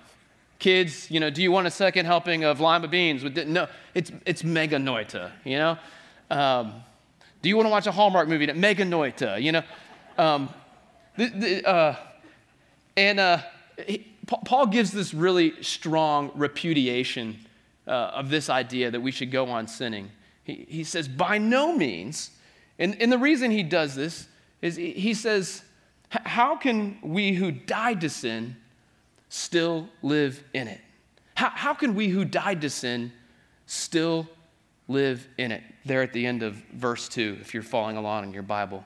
kids, 0.59 1.09
you 1.09 1.19
know, 1.19 1.29
do 1.29 1.41
you 1.41 1.51
want 1.51 1.67
a 1.67 1.71
second 1.71 2.05
helping 2.05 2.43
of 2.43 2.59
lima 2.59 2.87
beans? 2.87 3.23
With 3.23 3.37
no, 3.47 3.67
it's, 3.93 4.11
it's 4.25 4.43
me 4.43 4.67
genoito, 4.67 5.31
you 5.43 5.57
know? 5.57 5.77
Um, 6.29 6.73
do 7.41 7.49
you 7.49 7.55
want 7.55 7.65
to 7.67 7.71
watch 7.71 7.87
a 7.87 7.91
Hallmark 7.91 8.27
movie? 8.27 8.45
Me 8.51 8.75
genoito, 8.75 9.41
you 9.41 9.53
know? 9.53 9.63
Um, 10.17 10.49
the, 11.17 11.27
the, 11.27 11.67
uh, 11.67 11.95
and 12.97 13.19
uh, 13.19 13.39
he, 13.87 14.07
Paul 14.27 14.67
gives 14.67 14.91
this 14.91 15.13
really 15.13 15.61
strong 15.63 16.31
repudiation 16.35 17.39
uh, 17.87 17.91
of 17.91 18.29
this 18.29 18.49
idea 18.49 18.91
that 18.91 19.01
we 19.01 19.11
should 19.11 19.31
go 19.31 19.47
on 19.47 19.67
sinning. 19.67 20.11
He, 20.43 20.65
he 20.69 20.83
says, 20.83 21.07
by 21.07 21.37
no 21.37 21.75
means, 21.75 22.31
and, 22.81 22.99
and 22.99 23.11
the 23.11 23.17
reason 23.19 23.51
he 23.51 23.61
does 23.61 23.93
this 23.93 24.27
is 24.61 24.75
he 24.75 25.13
says, 25.13 25.61
how 26.09 26.55
can 26.55 26.97
we 27.03 27.33
who 27.33 27.51
died 27.51 28.01
to 28.01 28.09
sin 28.09 28.57
still 29.29 29.87
live 30.01 30.43
in 30.53 30.67
it? 30.67 30.81
How, 31.35 31.49
how 31.51 31.73
can 31.75 31.93
we 31.93 32.09
who 32.09 32.25
died 32.25 32.61
to 32.61 32.71
sin 32.71 33.13
still 33.67 34.27
live 34.87 35.27
in 35.37 35.51
it? 35.51 35.63
There 35.85 36.01
at 36.01 36.11
the 36.11 36.25
end 36.25 36.41
of 36.41 36.55
verse 36.73 37.07
2, 37.07 37.37
if 37.39 37.53
you're 37.53 37.61
following 37.61 37.97
along 37.97 38.25
in 38.25 38.33
your 38.33 38.43
Bible. 38.43 38.83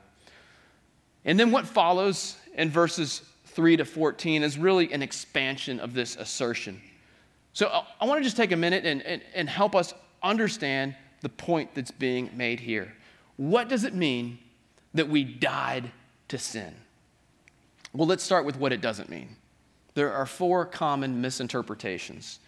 And 1.24 1.40
then 1.40 1.52
what 1.52 1.66
follows 1.66 2.36
in 2.54 2.70
verses 2.70 3.22
3 3.46 3.78
to 3.78 3.86
14 3.86 4.44
is 4.44 4.58
really 4.58 4.92
an 4.92 5.02
expansion 5.02 5.80
of 5.80 5.94
this 5.94 6.18
assertion. 6.18 6.82
So 7.54 7.68
uh, 7.68 7.86
I, 8.02 8.04
I 8.04 8.08
want 8.08 8.20
to 8.20 8.24
just 8.26 8.36
take 8.36 8.52
a 8.52 8.58
minute 8.58 8.86
and, 8.86 9.02
and, 9.04 9.22
and 9.34 9.50
help 9.50 9.74
us 9.74 9.94
understand 10.22 10.96
the 11.22 11.30
point 11.30 11.74
that's 11.74 11.92
being 11.92 12.30
made 12.36 12.60
here. 12.60 12.94
What 13.38 13.70
does 13.70 13.84
it 13.84 13.94
mean 13.94 14.40
that 14.94 15.10
we 15.10 15.24
died 15.24 15.92
to 16.30 16.38
sin? 16.38 16.74
Well, 17.94 18.08
let's 18.08 18.24
start 18.24 18.46
with 18.46 18.58
what 18.58 18.74
it 18.74 18.82
doesn't 18.82 19.10
mean. 19.10 19.36
There 19.94 20.12
are 20.12 20.26
four 20.26 20.66
common 20.66 21.22
misinterpretations. 21.22 22.40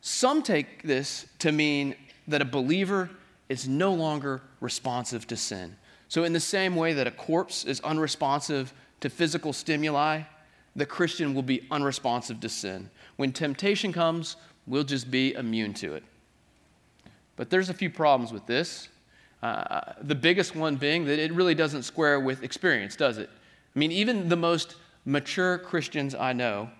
Some 0.00 0.42
take 0.42 0.82
this 0.82 1.26
to 1.38 1.50
mean 1.52 1.96
that 2.28 2.42
a 2.42 2.44
believer 2.44 3.10
is 3.48 3.68
no 3.68 3.92
longer 3.92 4.42
responsive 4.60 5.26
to 5.28 5.36
sin. 5.36 5.76
So, 6.08 6.24
in 6.24 6.32
the 6.32 6.40
same 6.40 6.76
way 6.76 6.92
that 6.92 7.06
a 7.06 7.10
corpse 7.10 7.64
is 7.64 7.80
unresponsive 7.80 8.72
to 9.00 9.08
physical 9.08 9.52
stimuli, 9.52 10.22
the 10.76 10.86
Christian 10.86 11.34
will 11.34 11.42
be 11.42 11.66
unresponsive 11.70 12.40
to 12.40 12.48
sin. 12.48 12.90
When 13.16 13.32
temptation 13.32 13.92
comes, 13.92 14.36
we'll 14.66 14.84
just 14.84 15.10
be 15.10 15.32
immune 15.34 15.74
to 15.74 15.94
it. 15.94 16.04
But 17.36 17.50
there's 17.50 17.68
a 17.68 17.74
few 17.74 17.90
problems 17.90 18.32
with 18.32 18.46
this. 18.46 18.88
Uh, 19.44 19.92
the 20.00 20.14
biggest 20.14 20.56
one 20.56 20.76
being 20.76 21.04
that 21.04 21.18
it 21.18 21.30
really 21.30 21.54
doesn't 21.54 21.82
square 21.82 22.18
with 22.18 22.42
experience, 22.42 22.96
does 22.96 23.18
it? 23.18 23.28
I 23.76 23.78
mean, 23.78 23.92
even 23.92 24.30
the 24.30 24.36
most 24.36 24.76
mature 25.04 25.58
Christians 25.58 26.14
I 26.14 26.32
know 26.32 26.70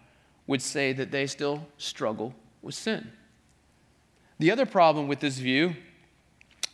would 0.46 0.62
say 0.62 0.94
that 0.94 1.10
they 1.10 1.26
still 1.26 1.66
struggle 1.76 2.34
with 2.62 2.74
sin. 2.74 3.12
The 4.38 4.50
other 4.50 4.64
problem 4.64 5.08
with 5.08 5.20
this 5.20 5.36
view 5.36 5.76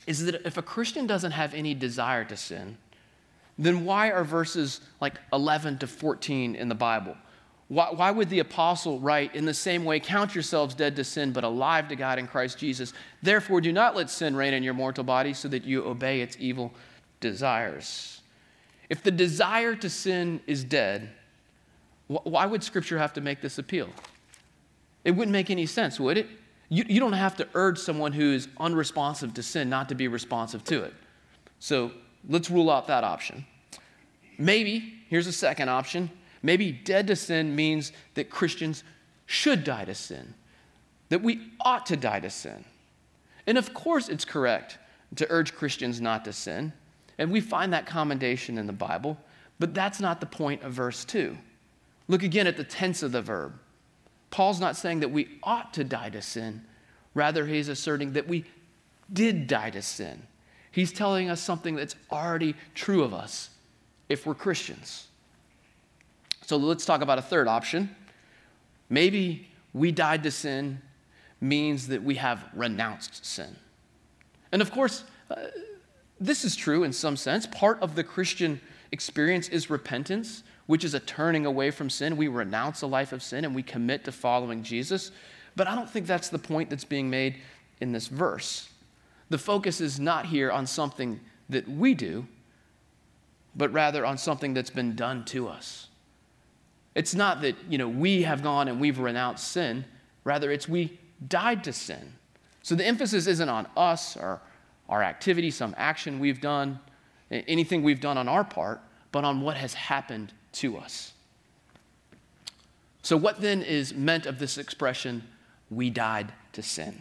is 0.06 0.24
that 0.26 0.46
if 0.46 0.56
a 0.56 0.62
Christian 0.62 1.08
doesn't 1.08 1.32
have 1.32 1.54
any 1.54 1.74
desire 1.74 2.24
to 2.26 2.36
sin, 2.36 2.78
then 3.58 3.84
why 3.84 4.12
are 4.12 4.22
verses 4.22 4.82
like 5.00 5.14
11 5.32 5.78
to 5.78 5.88
14 5.88 6.54
in 6.54 6.68
the 6.68 6.74
Bible? 6.76 7.16
Why, 7.70 7.86
why, 7.92 8.10
would 8.10 8.28
the 8.28 8.40
apostle 8.40 8.98
write 8.98 9.36
in 9.36 9.44
the 9.44 9.54
same 9.54 9.84
way, 9.84 10.00
count 10.00 10.34
yourselves 10.34 10.74
dead 10.74 10.96
to 10.96 11.04
sin, 11.04 11.30
but 11.30 11.44
alive 11.44 11.86
to 11.90 11.96
God 11.96 12.18
in 12.18 12.26
Christ 12.26 12.58
Jesus? 12.58 12.92
Therefore, 13.22 13.60
do 13.60 13.70
not 13.70 13.94
let 13.94 14.10
sin 14.10 14.34
reign 14.34 14.54
in 14.54 14.64
your 14.64 14.74
mortal 14.74 15.04
body 15.04 15.32
so 15.32 15.46
that 15.46 15.62
you 15.62 15.84
obey 15.84 16.20
its 16.20 16.36
evil 16.40 16.74
desires. 17.20 18.22
If 18.88 19.04
the 19.04 19.12
desire 19.12 19.76
to 19.76 19.88
sin 19.88 20.40
is 20.48 20.64
dead, 20.64 21.10
wh- 22.08 22.26
why 22.26 22.44
would 22.44 22.64
Scripture 22.64 22.98
have 22.98 23.12
to 23.12 23.20
make 23.20 23.40
this 23.40 23.56
appeal? 23.56 23.88
It 25.04 25.12
wouldn't 25.12 25.32
make 25.32 25.48
any 25.48 25.66
sense, 25.66 26.00
would 26.00 26.18
it? 26.18 26.26
You, 26.70 26.84
you 26.88 26.98
don't 26.98 27.12
have 27.12 27.36
to 27.36 27.46
urge 27.54 27.78
someone 27.78 28.10
who 28.10 28.32
is 28.32 28.48
unresponsive 28.58 29.32
to 29.34 29.44
sin 29.44 29.70
not 29.70 29.88
to 29.90 29.94
be 29.94 30.08
responsive 30.08 30.64
to 30.64 30.82
it. 30.82 30.94
So 31.60 31.92
let's 32.28 32.50
rule 32.50 32.68
out 32.68 32.88
that 32.88 33.04
option. 33.04 33.46
Maybe, 34.38 34.94
here's 35.08 35.28
a 35.28 35.32
second 35.32 35.68
option 35.68 36.10
maybe 36.42 36.72
dead 36.72 37.06
to 37.08 37.16
sin 37.16 37.54
means 37.54 37.92
that 38.14 38.30
Christians 38.30 38.84
should 39.26 39.64
die 39.64 39.84
to 39.84 39.94
sin, 39.94 40.34
that 41.08 41.22
we 41.22 41.40
ought 41.60 41.86
to 41.86 41.96
die 41.96 42.20
to 42.20 42.30
sin. 42.30 42.64
And 43.46 43.58
of 43.58 43.74
course, 43.74 44.08
it's 44.08 44.24
correct 44.24 44.78
to 45.16 45.26
urge 45.30 45.54
Christians 45.54 46.00
not 46.00 46.24
to 46.24 46.32
sin. 46.32 46.72
And 47.18 47.30
we 47.30 47.40
find 47.40 47.72
that 47.72 47.86
commendation 47.86 48.58
in 48.58 48.66
the 48.66 48.72
Bible, 48.72 49.18
but 49.58 49.74
that's 49.74 50.00
not 50.00 50.20
the 50.20 50.26
point 50.26 50.62
of 50.62 50.72
verse 50.72 51.04
2. 51.04 51.36
Look 52.08 52.22
again 52.22 52.46
at 52.46 52.56
the 52.56 52.64
tense 52.64 53.02
of 53.02 53.12
the 53.12 53.22
verb. 53.22 53.52
Paul's 54.30 54.60
not 54.60 54.76
saying 54.76 55.00
that 55.00 55.10
we 55.10 55.38
ought 55.42 55.74
to 55.74 55.84
die 55.84 56.10
to 56.10 56.22
sin, 56.22 56.64
rather, 57.14 57.46
he's 57.46 57.68
asserting 57.68 58.12
that 58.12 58.28
we 58.28 58.44
did 59.12 59.46
die 59.46 59.70
to 59.70 59.82
sin. 59.82 60.22
He's 60.70 60.92
telling 60.92 61.28
us 61.28 61.40
something 61.40 61.74
that's 61.74 61.96
already 62.10 62.54
true 62.74 63.02
of 63.02 63.12
us 63.12 63.50
if 64.08 64.24
we're 64.24 64.34
Christians. 64.34 65.08
So 66.50 66.56
let's 66.56 66.84
talk 66.84 67.00
about 67.00 67.16
a 67.16 67.22
third 67.22 67.46
option. 67.46 67.94
Maybe 68.88 69.46
we 69.72 69.92
died 69.92 70.24
to 70.24 70.32
sin 70.32 70.82
means 71.40 71.86
that 71.86 72.02
we 72.02 72.16
have 72.16 72.44
renounced 72.56 73.24
sin. 73.24 73.54
And 74.50 74.60
of 74.60 74.72
course, 74.72 75.04
uh, 75.30 75.36
this 76.18 76.44
is 76.44 76.56
true 76.56 76.82
in 76.82 76.92
some 76.92 77.16
sense. 77.16 77.46
Part 77.46 77.80
of 77.80 77.94
the 77.94 78.02
Christian 78.02 78.60
experience 78.90 79.48
is 79.48 79.70
repentance, 79.70 80.42
which 80.66 80.82
is 80.82 80.92
a 80.92 80.98
turning 80.98 81.46
away 81.46 81.70
from 81.70 81.88
sin. 81.88 82.16
We 82.16 82.26
renounce 82.26 82.82
a 82.82 82.88
life 82.88 83.12
of 83.12 83.22
sin 83.22 83.44
and 83.44 83.54
we 83.54 83.62
commit 83.62 84.02
to 84.06 84.10
following 84.10 84.64
Jesus. 84.64 85.12
But 85.54 85.68
I 85.68 85.76
don't 85.76 85.88
think 85.88 86.08
that's 86.08 86.30
the 86.30 86.38
point 86.40 86.68
that's 86.68 86.82
being 86.82 87.08
made 87.08 87.36
in 87.80 87.92
this 87.92 88.08
verse. 88.08 88.70
The 89.28 89.38
focus 89.38 89.80
is 89.80 90.00
not 90.00 90.26
here 90.26 90.50
on 90.50 90.66
something 90.66 91.20
that 91.48 91.68
we 91.68 91.94
do, 91.94 92.26
but 93.54 93.72
rather 93.72 94.04
on 94.04 94.18
something 94.18 94.52
that's 94.52 94.70
been 94.70 94.96
done 94.96 95.24
to 95.26 95.46
us. 95.46 95.86
It's 96.94 97.14
not 97.14 97.42
that, 97.42 97.56
you 97.68 97.78
know, 97.78 97.88
we 97.88 98.22
have 98.22 98.42
gone 98.42 98.68
and 98.68 98.80
we've 98.80 98.98
renounced 98.98 99.48
sin, 99.48 99.84
rather 100.24 100.50
it's 100.50 100.68
we 100.68 100.98
died 101.28 101.64
to 101.64 101.72
sin. 101.72 102.14
So 102.62 102.74
the 102.74 102.84
emphasis 102.84 103.26
isn't 103.26 103.48
on 103.48 103.66
us 103.76 104.16
or 104.16 104.40
our 104.88 105.02
activity, 105.02 105.50
some 105.50 105.74
action 105.78 106.18
we've 106.18 106.40
done, 106.40 106.80
anything 107.30 107.82
we've 107.82 108.00
done 108.00 108.18
on 108.18 108.28
our 108.28 108.44
part, 108.44 108.80
but 109.12 109.24
on 109.24 109.40
what 109.40 109.56
has 109.56 109.74
happened 109.74 110.32
to 110.52 110.76
us. 110.76 111.12
So, 113.02 113.16
what 113.16 113.40
then 113.40 113.62
is 113.62 113.94
meant 113.94 114.26
of 114.26 114.38
this 114.38 114.58
expression, 114.58 115.22
we 115.70 115.88
died 115.88 116.32
to 116.52 116.62
sin? 116.62 117.00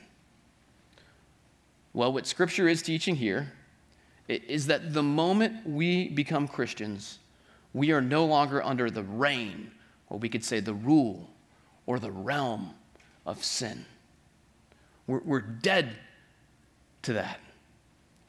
Well, 1.93 2.13
what 2.13 2.27
Scripture 2.27 2.67
is 2.67 2.81
teaching 2.81 3.15
here 3.15 3.51
is 4.27 4.67
that 4.67 4.93
the 4.93 5.03
moment 5.03 5.67
we 5.67 6.08
become 6.08 6.48
Christians, 6.48 7.17
we 7.74 7.91
are 7.91 8.01
no 8.01 8.25
longer 8.25 8.63
under 8.63 8.89
the 8.89 9.03
reign, 9.03 9.72
or 10.10 10.18
we 10.18 10.30
could 10.30 10.44
say 10.44 10.60
the 10.60 10.74
rule, 10.74 11.30
or 11.86 12.00
the 12.00 12.12
realm 12.12 12.74
of 13.25 13.44
sin. 13.44 13.86
We're, 15.08 15.20
we're 15.20 15.42
dead 15.42 15.96
to 17.04 17.13
that. 17.13 17.39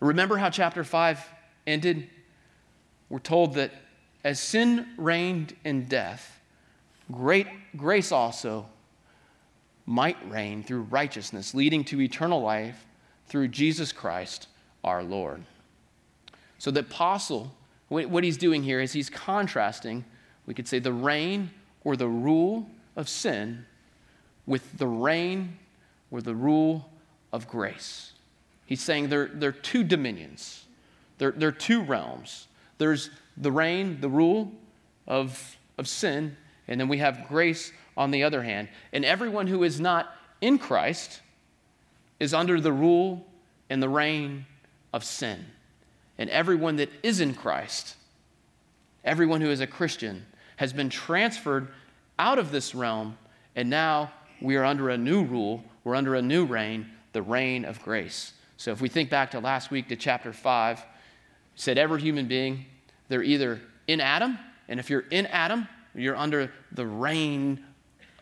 Remember 0.01 0.37
how 0.37 0.51
chapter 0.51 0.85
5 0.85 1.21
ended? 1.67 2.09
We're 3.09 3.19
told 3.19 3.55
that 3.55 3.73
as 4.25 4.41
sin 4.41 4.87
reigned 4.97 5.57
in 5.65 5.87
death, 5.87 6.41
great 7.11 7.47
grace 7.77 8.13
also 8.13 8.67
might 9.87 10.17
reign 10.31 10.63
through 10.63 10.83
righteousness, 10.83 11.55
leading 11.55 11.85
to 11.85 12.01
eternal 12.01 12.41
life 12.41 12.87
through 13.27 13.49
Jesus 13.49 13.93
Christ 13.93 14.47
our 14.85 15.03
Lord. 15.03 15.43
So 16.59 16.71
the 16.71 16.81
apostle, 16.81 17.53
what 17.89 18.23
he's 18.23 18.37
doing 18.37 18.63
here 18.63 18.81
is 18.81 18.93
he's 18.93 19.11
contrasting, 19.11 20.05
we 20.47 20.55
could 20.55 20.69
say, 20.69 20.79
the 20.79 20.93
reign 20.93 21.51
or 21.85 21.97
the 21.97 22.09
rule 22.09 22.67
of 22.97 23.09
sin 23.09 23.65
with 24.47 24.79
the 24.79 24.87
reign 24.87 25.59
or 26.11 26.21
the 26.21 26.35
rule 26.35 26.91
of 27.33 27.49
grace. 27.49 28.13
He's 28.67 28.83
saying 28.83 29.09
there, 29.09 29.27
there 29.27 29.51
are 29.51 29.53
two 29.53 29.85
dominions, 29.85 30.67
there, 31.19 31.33
there 31.33 31.49
are 31.49 31.53
two 31.53 31.83
realms. 31.83 32.47
There's 32.79 33.11
the 33.37 33.53
reign, 33.53 34.01
the 34.01 34.09
rule 34.09 34.53
of, 35.07 35.59
of 35.77 35.87
sin, 35.87 36.37
and 36.67 36.81
then 36.81 36.89
we 36.89 36.99
have 36.99 37.29
grace 37.29 37.73
on 37.97 38.11
the 38.11 38.25
other 38.25 38.43
hand. 38.43 38.69
And 38.93 39.05
everyone 39.05 39.47
who 39.47 39.63
is 39.65 39.81
not 39.81 40.15
in 40.41 40.59
Christ, 40.59 41.21
is 42.21 42.35
under 42.35 42.61
the 42.61 42.73
rule 42.73 43.27
and 43.69 43.83
the 43.83 43.89
reign 43.89 44.47
of 44.93 45.05
sin. 45.05 45.47
And 46.19 46.29
everyone 46.31 46.77
that 46.77 46.91
is 47.03 47.21
in 47.21 47.35
Christ, 47.35 47.97
everyone 49.05 49.41
who 49.41 49.51
is 49.51 49.61
a 49.61 49.67
Christian, 49.67 50.27
has 50.61 50.75
been 50.75 50.91
transferred 50.91 51.69
out 52.19 52.39
of 52.39 52.53
this 52.53 52.75
realm, 52.75 53.17
and 53.57 53.71
now 53.71 54.13
we 54.43 54.57
are 54.57 54.65
under 54.67 54.91
a 54.91 54.99
new 54.99 55.25
rule, 55.25 55.65
we're 55.85 55.95
under 55.95 56.15
a 56.17 56.21
new 56.21 56.45
reign, 56.45 56.87
the 57.15 57.23
reign 57.23 57.65
of 57.65 57.81
grace. 57.81 58.35
So 58.59 58.71
if 58.71 58.79
we 58.79 58.91
think 58.91 59.09
back 59.09 59.31
to 59.31 59.41
last 59.41 59.71
week 59.71 59.89
to 59.89 59.97
chapter 59.97 60.35
5, 60.35 60.85
said 61.55 61.79
every 61.79 62.03
human 62.03 62.29
being, 62.29 62.67
they're 63.09 63.23
either 63.23 63.59
in 63.87 64.03
Adam, 64.03 64.39
and 64.69 64.79
if 64.79 64.91
you're 64.91 65.07
in 65.11 65.25
Adam, 65.29 65.67
you're 65.95 66.15
under 66.15 66.53
the 66.73 66.85
reign 66.85 67.65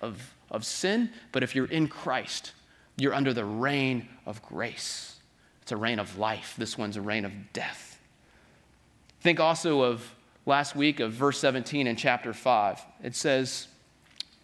of, 0.01 0.33
of 0.49 0.65
sin, 0.65 1.11
but 1.33 1.43
if 1.43 1.57
you're 1.57 1.67
in 1.67 1.89
Christ, 1.89 2.53
you're 2.97 3.15
under 3.15 3.35
the 3.35 3.45
reign 3.45 4.09
of 4.27 4.41
grace. 4.43 5.19
It's 5.63 5.73
a 5.73 5.77
reign 5.77 5.99
of 5.99 6.17
life. 6.17 6.55
This 6.57 6.79
one's 6.79 6.97
a 6.97 7.03
reign 7.03 7.25
of 7.25 7.33
death. 7.53 7.99
Think 9.23 9.41
also 9.41 9.83
of 9.83 10.15
last 10.49 10.75
week 10.75 10.99
of 10.99 11.13
verse 11.13 11.39
17 11.39 11.87
in 11.87 11.95
chapter 11.95 12.33
5. 12.33 12.81
It 13.05 13.15
says, 13.15 13.69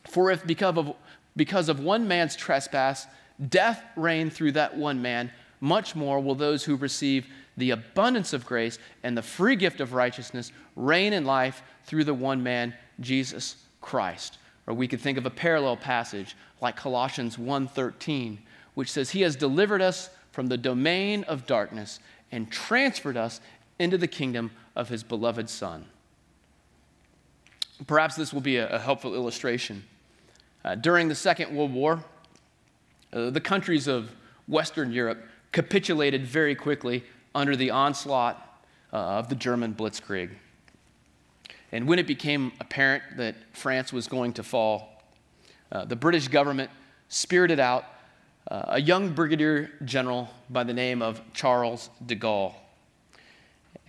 For 0.06 0.30
if 0.30 0.46
because 0.46 0.76
of, 0.76 0.94
because 1.34 1.68
of 1.70 1.80
one 1.80 2.06
man's 2.06 2.36
trespass, 2.36 3.06
death 3.48 3.82
reigned 3.96 4.34
through 4.34 4.52
that 4.52 4.76
one 4.76 5.00
man, 5.00 5.32
much 5.60 5.96
more 5.96 6.20
will 6.20 6.34
those 6.34 6.62
who 6.62 6.76
receive 6.76 7.26
the 7.56 7.70
abundance 7.70 8.34
of 8.34 8.44
grace 8.44 8.78
and 9.02 9.16
the 9.16 9.22
free 9.22 9.56
gift 9.56 9.80
of 9.80 9.94
righteousness 9.94 10.52
reign 10.76 11.14
in 11.14 11.24
life 11.24 11.62
through 11.84 12.04
the 12.04 12.14
one 12.14 12.42
man, 12.42 12.74
Jesus 13.00 13.56
Christ. 13.80 14.38
Or 14.66 14.74
we 14.74 14.86
could 14.86 15.00
think 15.00 15.16
of 15.16 15.26
a 15.26 15.30
parallel 15.30 15.76
passage 15.78 16.36
like 16.60 16.76
Colossians 16.76 17.38
1:13, 17.38 18.38
which 18.74 18.90
says, 18.90 19.10
He 19.10 19.22
has 19.22 19.36
delivered 19.36 19.80
us 19.80 20.10
from 20.32 20.48
the 20.48 20.58
domain 20.58 21.24
of 21.24 21.46
darkness 21.46 21.98
and 22.30 22.50
transferred 22.50 23.16
us 23.16 23.40
into 23.78 23.96
the 23.96 24.08
kingdom 24.08 24.50
of 24.76 24.88
his 24.88 25.02
beloved 25.02 25.48
Son. 25.48 25.86
Perhaps 27.86 28.16
this 28.16 28.32
will 28.32 28.40
be 28.40 28.56
a, 28.56 28.68
a 28.68 28.78
helpful 28.78 29.14
illustration. 29.14 29.84
Uh, 30.64 30.74
during 30.74 31.08
the 31.08 31.14
Second 31.14 31.54
World 31.54 31.72
War, 31.72 32.04
uh, 33.12 33.30
the 33.30 33.40
countries 33.40 33.86
of 33.86 34.10
Western 34.46 34.92
Europe 34.92 35.24
capitulated 35.52 36.26
very 36.26 36.54
quickly 36.54 37.04
under 37.34 37.56
the 37.56 37.70
onslaught 37.70 38.60
uh, 38.92 38.96
of 38.96 39.28
the 39.28 39.34
German 39.34 39.74
blitzkrieg. 39.74 40.30
And 41.72 41.88
when 41.88 41.98
it 41.98 42.06
became 42.06 42.52
apparent 42.60 43.02
that 43.16 43.34
France 43.52 43.92
was 43.92 44.06
going 44.06 44.32
to 44.34 44.42
fall, 44.42 45.02
uh, 45.72 45.84
the 45.84 45.96
British 45.96 46.28
government 46.28 46.70
spirited 47.08 47.58
out 47.58 47.84
uh, 48.48 48.64
a 48.68 48.80
young 48.80 49.10
brigadier 49.10 49.70
general 49.84 50.28
by 50.50 50.62
the 50.62 50.72
name 50.72 51.02
of 51.02 51.20
Charles 51.32 51.90
de 52.06 52.14
Gaulle. 52.14 52.54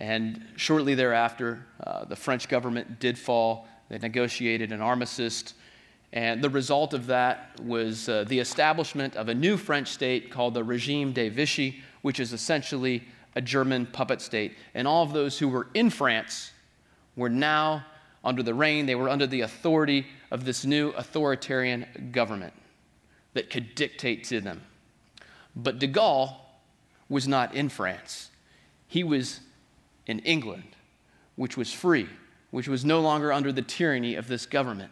And 0.00 0.44
shortly 0.56 0.94
thereafter, 0.94 1.64
uh, 1.82 2.04
the 2.04 2.16
French 2.16 2.48
government 2.48 2.98
did 2.98 3.18
fall. 3.18 3.68
They 3.88 3.98
negotiated 3.98 4.72
an 4.72 4.80
armistice. 4.80 5.54
And 6.12 6.42
the 6.42 6.50
result 6.50 6.94
of 6.94 7.06
that 7.06 7.60
was 7.60 8.08
uh, 8.08 8.24
the 8.26 8.38
establishment 8.38 9.16
of 9.16 9.28
a 9.28 9.34
new 9.34 9.56
French 9.56 9.88
state 9.88 10.30
called 10.30 10.54
the 10.54 10.64
Regime 10.64 11.12
de 11.12 11.28
Vichy, 11.28 11.82
which 12.02 12.20
is 12.20 12.32
essentially 12.32 13.04
a 13.34 13.40
German 13.40 13.86
puppet 13.86 14.20
state. 14.20 14.56
And 14.74 14.88
all 14.88 15.02
of 15.02 15.12
those 15.12 15.38
who 15.38 15.48
were 15.48 15.68
in 15.74 15.90
France 15.90 16.52
were 17.16 17.28
now 17.28 17.84
under 18.24 18.42
the 18.42 18.54
reign, 18.54 18.86
they 18.86 18.94
were 18.94 19.08
under 19.08 19.26
the 19.26 19.42
authority 19.42 20.06
of 20.30 20.44
this 20.44 20.64
new 20.64 20.90
authoritarian 20.90 22.10
government 22.12 22.52
that 23.34 23.50
could 23.50 23.74
dictate 23.74 24.24
to 24.24 24.40
them. 24.40 24.62
But 25.54 25.78
de 25.78 25.86
Gaulle 25.86 26.34
was 27.08 27.28
not 27.28 27.54
in 27.54 27.68
France, 27.68 28.30
he 28.88 29.04
was 29.04 29.40
in 30.06 30.18
England, 30.20 30.76
which 31.36 31.56
was 31.56 31.72
free, 31.72 32.08
which 32.56 32.68
was 32.68 32.86
no 32.86 33.02
longer 33.02 33.34
under 33.34 33.52
the 33.52 33.60
tyranny 33.60 34.14
of 34.14 34.28
this 34.28 34.46
government. 34.46 34.90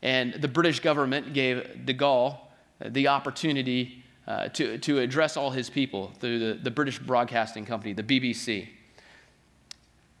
And 0.00 0.32
the 0.32 0.48
British 0.48 0.80
government 0.80 1.34
gave 1.34 1.84
de 1.84 1.92
Gaulle 1.92 2.38
uh, 2.82 2.88
the 2.88 3.08
opportunity 3.08 4.02
uh, 4.26 4.48
to, 4.48 4.78
to 4.78 5.00
address 5.00 5.36
all 5.36 5.50
his 5.50 5.68
people 5.68 6.12
through 6.18 6.38
the, 6.38 6.54
the 6.54 6.70
British 6.70 6.98
Broadcasting 6.98 7.66
Company, 7.66 7.92
the 7.92 8.02
BBC. 8.02 8.70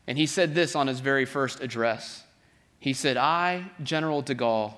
And 0.06 0.18
he 0.18 0.26
said 0.26 0.54
this 0.54 0.76
on 0.76 0.88
his 0.88 1.00
very 1.00 1.24
first 1.24 1.62
address. 1.62 2.22
He 2.80 2.92
said, 2.92 3.16
I, 3.16 3.64
General 3.82 4.20
de 4.20 4.34
Gaulle, 4.34 4.74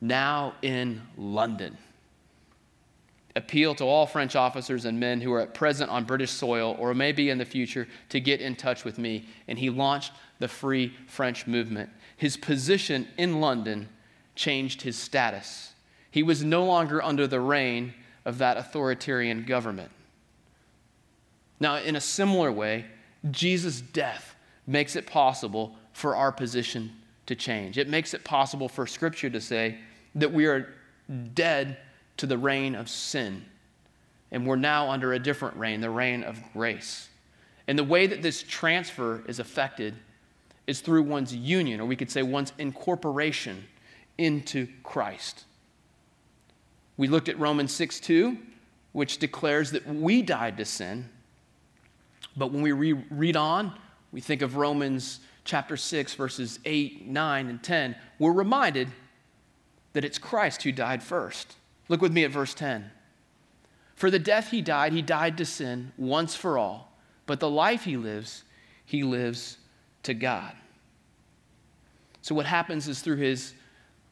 now 0.00 0.54
in 0.62 1.02
London. 1.16 1.76
Appeal 3.34 3.74
to 3.74 3.84
all 3.84 4.06
French 4.06 4.36
officers 4.36 4.84
and 4.84 5.00
men 5.00 5.20
who 5.20 5.32
are 5.32 5.40
at 5.40 5.54
present 5.54 5.90
on 5.90 6.04
British 6.04 6.30
soil 6.30 6.76
or 6.78 6.94
may 6.94 7.10
be 7.10 7.30
in 7.30 7.38
the 7.38 7.44
future 7.44 7.88
to 8.10 8.20
get 8.20 8.40
in 8.40 8.54
touch 8.54 8.84
with 8.84 8.96
me. 8.96 9.26
And 9.48 9.58
he 9.58 9.70
launched 9.70 10.12
the 10.40 10.48
Free 10.48 10.92
French 11.06 11.46
movement. 11.46 11.90
His 12.16 12.36
position 12.36 13.06
in 13.16 13.40
London 13.40 13.88
changed 14.34 14.82
his 14.82 14.98
status. 14.98 15.72
He 16.10 16.24
was 16.24 16.42
no 16.42 16.64
longer 16.64 17.00
under 17.00 17.28
the 17.28 17.40
reign 17.40 17.94
of 18.24 18.38
that 18.38 18.56
authoritarian 18.56 19.44
government. 19.44 19.90
Now, 21.60 21.76
in 21.76 21.94
a 21.94 22.00
similar 22.00 22.50
way, 22.50 22.86
Jesus' 23.30 23.80
death 23.80 24.34
makes 24.66 24.96
it 24.96 25.06
possible 25.06 25.76
for 25.92 26.16
our 26.16 26.32
position 26.32 26.90
to 27.26 27.34
change. 27.36 27.78
It 27.78 27.88
makes 27.88 28.14
it 28.14 28.24
possible 28.24 28.68
for 28.68 28.86
Scripture 28.86 29.30
to 29.30 29.40
say, 29.40 29.78
that 30.14 30.32
we 30.32 30.46
are 30.46 30.74
dead 31.34 31.76
to 32.16 32.26
the 32.26 32.38
reign 32.38 32.74
of 32.74 32.88
sin. 32.88 33.44
And 34.32 34.46
we're 34.46 34.56
now 34.56 34.90
under 34.90 35.12
a 35.12 35.18
different 35.18 35.56
reign, 35.56 35.80
the 35.80 35.90
reign 35.90 36.22
of 36.22 36.40
grace. 36.52 37.08
And 37.68 37.78
the 37.78 37.84
way 37.84 38.06
that 38.06 38.22
this 38.22 38.42
transfer 38.42 39.22
is 39.28 39.38
affected 39.38 39.94
is 40.66 40.80
through 40.80 41.02
one's 41.02 41.34
union, 41.34 41.80
or 41.80 41.86
we 41.86 41.96
could 41.96 42.10
say 42.10 42.22
one's 42.22 42.52
incorporation 42.58 43.64
into 44.18 44.68
Christ. 44.82 45.44
We 46.96 47.08
looked 47.08 47.28
at 47.28 47.38
Romans 47.38 47.72
6 47.72 48.00
2, 48.00 48.36
which 48.92 49.18
declares 49.18 49.70
that 49.72 49.86
we 49.86 50.22
died 50.22 50.56
to 50.58 50.64
sin. 50.64 51.08
But 52.36 52.52
when 52.52 52.62
we 52.62 52.72
re- 52.72 53.04
read 53.10 53.36
on, 53.36 53.72
we 54.12 54.20
think 54.20 54.42
of 54.42 54.56
Romans 54.56 55.20
chapter 55.44 55.76
6, 55.76 56.14
verses 56.14 56.58
8, 56.64 57.06
9, 57.06 57.48
and 57.48 57.62
10. 57.62 57.96
We're 58.18 58.32
reminded 58.32 58.88
that 59.92 60.04
it's 60.04 60.18
Christ 60.18 60.62
who 60.62 60.72
died 60.72 61.02
first. 61.02 61.54
Look 61.88 62.02
with 62.02 62.12
me 62.12 62.24
at 62.24 62.30
verse 62.30 62.54
10. 62.54 62.90
For 63.94 64.10
the 64.10 64.18
death 64.18 64.50
he 64.50 64.62
died, 64.62 64.92
he 64.92 65.02
died 65.02 65.36
to 65.38 65.44
sin 65.44 65.92
once 65.96 66.34
for 66.34 66.56
all, 66.56 66.92
but 67.26 67.40
the 67.40 67.50
life 67.50 67.84
he 67.84 67.96
lives, 67.96 68.44
he 68.84 69.02
lives 69.02 69.58
to 70.04 70.14
God. 70.14 70.52
So, 72.22 72.34
what 72.34 72.46
happens 72.46 72.88
is 72.88 73.00
through 73.00 73.16
his 73.16 73.54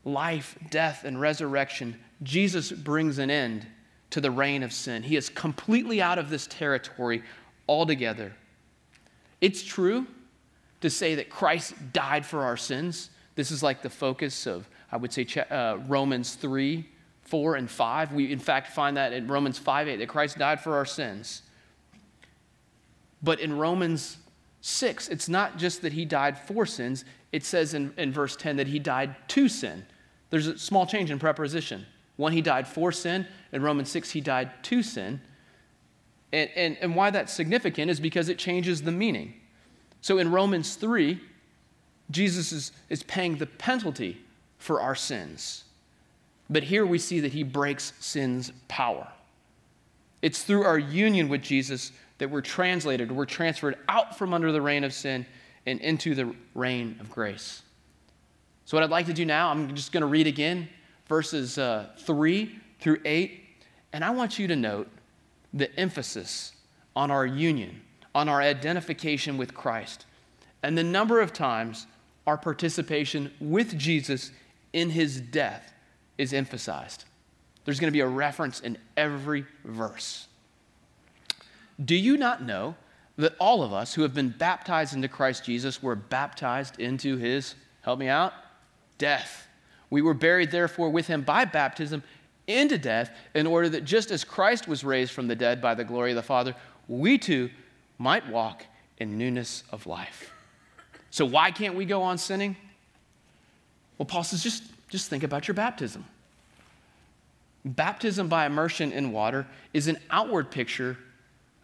life, 0.05 0.59
death, 0.70 1.05
and 1.05 1.20
resurrection, 1.20 1.98
Jesus 2.22 2.72
brings 2.72 3.18
an 3.18 3.31
end 3.31 3.66
to 4.11 4.20
the 4.20 4.31
reign 4.31 4.62
of 4.62 4.72
sin. 4.72 5.03
He 5.03 5.16
is 5.16 5.29
completely 5.29 6.01
out 6.01 6.18
of 6.18 6.31
this 6.31 6.46
territory 6.46 7.22
altogether. 7.68 8.35
It's 9.40 9.62
true 9.62 10.07
to 10.81 10.90
say 10.90 11.16
that 11.16 11.29
Christ 11.29 11.74
died 11.92 12.24
for 12.24 12.44
our 12.44 12.57
sins. 12.57 13.11
This 13.35 13.51
is 13.51 13.62
like 13.62 13.83
the 13.83 13.90
focus 13.90 14.46
of 14.46 14.68
I 14.90 14.96
would 14.96 15.12
say 15.12 15.27
uh, 15.51 15.77
Romans 15.87 16.35
3, 16.35 16.88
4, 17.22 17.57
and 17.57 17.70
5. 17.70 18.12
We, 18.12 18.33
in 18.33 18.38
fact, 18.38 18.68
find 18.68 18.96
that 18.96 19.12
in 19.12 19.29
Romans 19.29 19.59
5, 19.59 19.87
8, 19.88 19.96
that 19.96 20.09
Christ 20.09 20.38
died 20.38 20.61
for 20.61 20.77
our 20.77 20.87
sins. 20.87 21.42
But 23.22 23.40
in 23.40 23.59
Romans 23.59 24.16
6, 24.68 25.09
it's 25.09 25.28
not 25.28 25.57
just 25.57 25.83
that 25.83 25.92
he 25.92 26.04
died 26.04 26.38
for 26.38 26.66
sins, 26.66 27.04
it 27.33 27.44
says 27.44 27.74
in, 27.74 27.92
in 27.96 28.12
verse 28.12 28.37
10 28.37 28.57
that 28.57 28.68
he 28.68 28.78
died 28.78 29.16
to 29.28 29.48
sin. 29.48 29.85
There's 30.31 30.46
a 30.46 30.59
small 30.59 30.87
change 30.87 31.11
in 31.11 31.18
preposition. 31.18 31.87
One, 32.16 32.33
he 32.33 32.42
died 32.42 32.66
for 32.66 32.92
sin. 32.92 33.26
In 33.52 33.62
Romans 33.62 33.90
6, 33.90 34.11
he 34.11 34.20
died 34.20 34.50
to 34.64 34.83
sin. 34.83 35.20
And, 36.33 36.50
and, 36.54 36.76
and 36.81 36.96
why 36.96 37.11
that's 37.11 37.33
significant 37.33 37.90
is 37.90 38.00
because 38.00 38.28
it 38.28 38.38
changes 38.38 38.83
the 38.83 38.92
meaning. 38.92 39.35
So 40.00 40.18
in 40.18 40.31
Romans 40.31 40.74
3, 40.74 41.20
Jesus 42.11 42.52
is, 42.52 42.72
is 42.88 43.02
paying 43.02 43.37
the 43.37 43.46
penalty 43.46 44.20
for 44.59 44.81
our 44.81 44.94
sins. 44.94 45.64
But 46.50 46.64
here 46.64 46.87
we 46.87 46.98
see 46.98 47.20
that 47.20 47.33
he 47.33 47.42
breaks 47.42 47.92
sin's 48.00 48.52
power. 48.68 49.09
It's 50.22 50.42
through 50.42 50.64
our 50.64 50.78
union 50.78 51.28
with 51.28 51.42
Jesus 51.42 51.92
that 52.18 52.31
we're 52.31 52.40
translated, 52.40 53.11
we're 53.11 53.24
transferred 53.24 53.76
out 53.88 54.18
from 54.18 54.35
under 54.35 54.52
the 54.52 54.61
reign 54.61 54.85
of 54.85 54.92
sin 54.92 55.24
and 55.66 55.81
into 55.81 56.14
the 56.14 56.35
reign 56.54 56.96
of 57.00 57.11
grace. 57.11 57.62
So, 58.64 58.76
what 58.76 58.85
I'd 58.85 58.90
like 58.90 59.07
to 59.07 59.14
do 59.14 59.24
now, 59.24 59.50
I'm 59.50 59.74
just 59.74 59.92
going 59.92 60.02
to 60.02 60.07
read 60.07 60.26
again 60.26 60.68
verses 61.09 61.59
uh, 61.59 61.88
3 62.00 62.59
through 62.81 63.00
8, 63.04 63.40
and 63.92 64.04
I 64.04 64.11
want 64.11 64.38
you 64.38 64.46
to 64.48 64.57
note 64.57 64.88
the 65.54 65.74
emphasis 65.78 66.52
on 66.94 67.11
our 67.11 67.24
union, 67.24 67.81
on 68.14 68.28
our 68.28 68.42
identification 68.42 69.38
with 69.38 69.54
Christ, 69.54 70.04
and 70.62 70.76
the 70.76 70.85
number 70.85 71.20
of 71.20 71.33
times 71.33 71.87
our 72.26 72.37
participation 72.37 73.33
with 73.40 73.78
Jesus 73.78 74.33
in 74.74 74.90
his 74.90 75.20
death 75.20 75.72
is 76.18 76.35
emphasized. 76.35 77.04
There's 77.64 77.81
going 77.81 77.88
to 77.88 77.96
be 77.96 78.00
a 78.00 78.09
reference 78.09 78.61
in 78.61 78.76
every 78.96 79.46
verse. 79.64 80.27
Do 81.82 81.94
you 81.94 82.16
not 82.16 82.42
know 82.42 82.74
that 83.16 83.34
all 83.38 83.62
of 83.62 83.72
us 83.72 83.94
who 83.94 84.02
have 84.02 84.14
been 84.14 84.30
baptized 84.30 84.94
into 84.94 85.08
Christ 85.08 85.44
Jesus 85.44 85.82
were 85.82 85.94
baptized 85.94 86.78
into 86.80 87.16
his, 87.16 87.54
help 87.82 87.98
me 87.98 88.08
out, 88.08 88.32
death? 88.98 89.46
We 89.90 90.02
were 90.02 90.14
buried, 90.14 90.50
therefore, 90.50 90.90
with 90.90 91.06
him 91.06 91.22
by 91.22 91.44
baptism 91.44 92.02
into 92.46 92.78
death, 92.78 93.10
in 93.34 93.46
order 93.46 93.68
that 93.68 93.84
just 93.84 94.10
as 94.10 94.24
Christ 94.24 94.66
was 94.66 94.82
raised 94.82 95.12
from 95.12 95.28
the 95.28 95.36
dead 95.36 95.60
by 95.60 95.74
the 95.74 95.84
glory 95.84 96.12
of 96.12 96.16
the 96.16 96.22
Father, 96.22 96.54
we 96.88 97.18
too 97.18 97.50
might 97.98 98.26
walk 98.28 98.64
in 98.98 99.18
newness 99.18 99.64
of 99.70 99.86
life. 99.86 100.32
So, 101.10 101.24
why 101.24 101.50
can't 101.50 101.74
we 101.74 101.84
go 101.84 102.02
on 102.02 102.16
sinning? 102.16 102.56
Well, 103.98 104.06
Paul 104.06 104.24
says 104.24 104.42
just, 104.42 104.64
just 104.88 105.10
think 105.10 105.22
about 105.24 105.46
your 105.46 105.54
baptism. 105.54 106.04
Baptism 107.64 108.28
by 108.28 108.46
immersion 108.46 108.92
in 108.92 109.12
water 109.12 109.46
is 109.74 109.88
an 109.88 109.98
outward 110.10 110.50
picture 110.50 110.96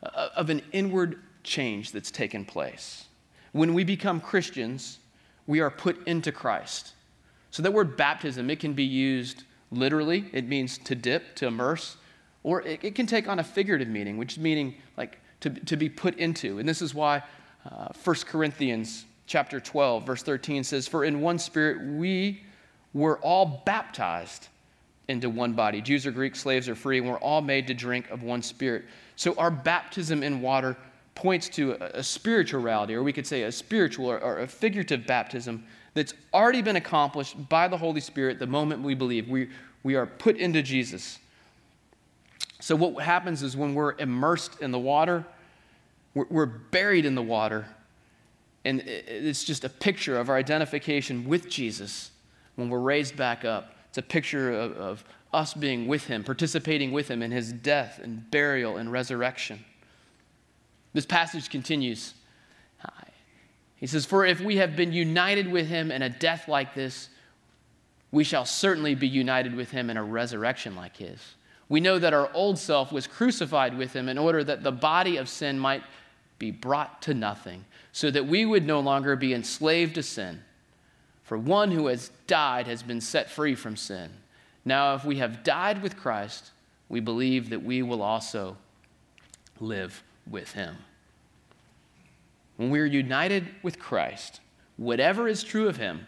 of 0.05 0.51
an 0.51 0.63
inward 0.73 1.21
change 1.43 1.93
that's 1.93 2.11
taken 2.11 2.45
place. 2.45 3.05
When 3.53 3.75
we 3.75 3.85
become 3.85 4.21
Christians, 4.21 4.99
we 5.47 5.61
are 5.61 5.71
put 5.71 6.07
into 6.07 6.33
Christ. 6.33 6.93
So, 7.51 7.63
that 7.63 7.73
word 7.73 7.97
baptism, 7.97 8.51
it 8.51 8.59
can 8.59 8.73
be 8.73 8.85
used 8.85 9.45
literally, 9.71 10.29
it 10.33 10.49
means 10.49 10.79
to 10.79 10.95
dip, 10.95 11.37
to 11.37 11.47
immerse, 11.47 11.97
or 12.43 12.63
it, 12.63 12.81
it 12.83 12.95
can 12.95 13.07
take 13.07 13.29
on 13.29 13.39
a 13.39 13.45
figurative 13.45 13.89
meaning, 13.89 14.17
which 14.17 14.33
is 14.33 14.39
meaning 14.39 14.75
like 14.97 15.21
to, 15.41 15.51
to 15.51 15.77
be 15.77 15.89
put 15.89 16.17
into. 16.19 16.59
And 16.59 16.69
this 16.69 16.83
is 16.83 16.95
why 16.95 17.23
uh, 17.71 17.89
1 18.03 18.17
Corinthians 18.27 19.05
chapter 19.27 19.61
12, 19.61 20.05
verse 20.05 20.23
13 20.23 20.65
says, 20.65 20.89
For 20.89 21.05
in 21.05 21.21
one 21.21 21.39
spirit 21.39 21.81
we 21.97 22.43
were 22.93 23.19
all 23.19 23.63
baptized 23.65 24.49
into 25.09 25.29
one 25.29 25.53
body. 25.53 25.81
Jews 25.81 26.07
or 26.07 26.11
Greeks, 26.11 26.41
slaves 26.41 26.69
or 26.69 26.75
free, 26.75 26.99
and 26.99 27.09
we're 27.09 27.19
all 27.19 27.43
made 27.43 27.67
to 27.67 27.75
drink 27.75 28.11
of 28.11 28.23
one 28.23 28.43
spirit. 28.43 28.85
So 29.17 29.35
our 29.35 29.51
baptism 29.51 30.23
in 30.23 30.41
water 30.41 30.77
points 31.15 31.49
to 31.51 31.73
a, 31.73 31.99
a 31.99 32.03
spiritual 32.03 32.61
reality, 32.61 32.95
or 32.95 33.03
we 33.03 33.13
could 33.13 33.27
say 33.27 33.43
a 33.43 33.53
spiritual 33.53 34.11
or, 34.11 34.19
or, 34.21 34.41
a 34.41 34.47
figurative 34.47 35.07
baptism 35.07 35.65
that's 35.95 36.15
already 36.33 36.61
been 36.61 36.77
accomplished 36.77 37.49
by 37.49 37.69
the 37.69 37.77
Holy 37.77 38.01
Spirit 38.01 38.39
the 38.39 38.47
moment 38.47 38.83
we 38.83 38.95
believe. 38.95 39.29
We, 39.29 39.49
we 39.85 39.95
are 39.95 40.07
put 40.07 40.37
into 40.37 40.63
Jesus. 40.63 41.19
So 42.61 42.75
what 42.75 43.05
happens 43.05 43.43
is 43.43 43.57
when 43.57 43.75
we're 43.75 43.95
immersed 43.99 44.61
in 44.61 44.73
the 44.73 44.79
water, 44.79 45.25
we're, 46.15 46.27
we're 46.31 46.47
buried 46.47 47.05
in 47.05 47.15
the 47.15 47.23
water, 47.23 47.67
and 48.65 48.81
it's 48.81 49.45
just 49.45 49.65
a 49.65 49.69
picture 49.69 50.19
of 50.19 50.31
our 50.31 50.37
identification 50.37 51.29
with 51.29 51.49
Jesus 51.49 52.11
when 52.57 52.69
we're 52.71 52.81
raised 52.81 53.17
back 53.17 53.45
up. 53.45 53.74
It's 53.95 53.99
a 53.99 54.03
picture 54.03 54.53
of, 54.53 54.73
of 54.77 55.05
us 55.33 55.55
being 55.55 55.87
with 55.87 56.09
him, 56.09 56.25
participating 56.25 56.91
with 56.91 57.07
him 57.07 57.23
in 57.23 57.31
his 57.31 57.53
death 57.53 58.01
and 58.03 58.29
burial 58.29 58.77
and 58.77 58.91
resurrection. 58.91 59.65
This 60.95 61.07
passage 61.07 61.49
continues. 61.49 62.15
He 63.77 63.87
says, 63.87 64.05
For 64.05 64.27
if 64.27 64.41
we 64.41 64.57
have 64.57 64.75
been 64.75 64.93
united 64.93 65.49
with 65.49 65.69
him 65.69 65.93
in 65.93 66.03
a 66.03 66.09
death 66.09 66.49
like 66.49 66.75
this, 66.75 67.09
we 68.11 68.25
shall 68.25 68.45
certainly 68.45 68.97
be 68.97 69.07
united 69.07 69.55
with 69.55 69.71
him 69.71 69.91
in 69.91 69.97
a 69.97 70.03
resurrection 70.03 70.75
like 70.75 70.97
his. 70.97 71.21
We 71.69 71.79
know 71.79 72.01
that 72.01 72.13
our 72.13 72.29
old 72.35 72.59
self 72.59 72.91
was 72.91 73.07
crucified 73.07 73.79
with 73.79 73.93
him 73.93 74.09
in 74.09 74.19
order 74.19 74.43
that 74.43 74.65
the 74.65 74.73
body 74.73 75.19
of 75.19 75.29
sin 75.29 75.57
might 75.57 75.85
be 76.41 76.51
brought 76.51 77.01
to 77.03 77.15
nothing, 77.15 77.65
so 77.93 78.11
that 78.11 78.27
we 78.27 78.45
would 78.45 78.67
no 78.67 78.81
longer 78.81 79.15
be 79.15 79.33
enslaved 79.33 79.95
to 79.95 80.03
sin. 80.03 80.43
For 81.25 81.39
one 81.39 81.71
who 81.71 81.87
has 81.87 82.11
died 82.27 82.67
has 82.67 82.83
been 82.83 83.01
set 83.01 83.31
free 83.31 83.55
from 83.55 83.77
sin. 83.77 84.11
Now, 84.65 84.95
if 84.95 85.05
we 85.05 85.17
have 85.17 85.43
died 85.43 85.83
with 85.83 85.97
Christ, 85.97 86.51
we 86.89 87.01
believe 87.01 87.51
that 87.51 87.63
we 87.63 87.83
will 87.83 88.03
also 88.03 88.57
live 89.59 90.03
with 90.31 90.53
him. 90.53 90.77
When 92.57 92.71
we 92.71 92.79
are 92.81 92.87
united 92.87 93.49
with 93.63 93.79
Christ, 93.79 94.41
whatever 94.77 95.27
is 95.27 95.43
true 95.43 95.67
of 95.67 95.79
him 95.79 96.07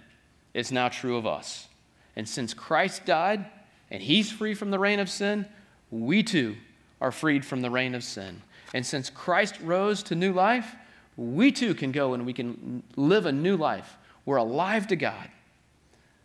is 0.55 0.71
now 0.71 0.89
true 0.89 1.17
of 1.17 1.27
us. 1.27 1.69
And 2.15 2.29
since 2.29 2.55
Christ 2.55 3.05
died 3.07 3.47
and 3.91 4.03
he's 4.03 4.31
free 4.31 4.55
from 4.55 4.71
the 4.71 4.79
reign 4.79 5.01
of 5.01 5.09
sin, 5.09 5.47
we 5.91 6.23
too 6.23 6.57
are 7.01 7.13
freed 7.13 7.45
from 7.45 7.63
the 7.63 7.71
reign 7.71 7.95
of 7.95 8.05
sin. 8.05 8.43
And 8.75 8.85
since 8.85 9.11
Christ 9.11 9.59
rose 9.63 10.03
to 10.05 10.15
new 10.15 10.33
life, 10.33 10.75
we 11.17 11.53
too 11.53 11.75
can 11.75 11.93
go 11.93 12.15
and 12.15 12.27
we 12.27 12.33
can 12.33 12.83
live 12.97 13.25
a 13.25 13.33
new 13.33 13.57
life 13.57 13.97
we're 14.27 14.37
alive 14.37 14.89
to 14.89 14.97
God. 14.97 15.31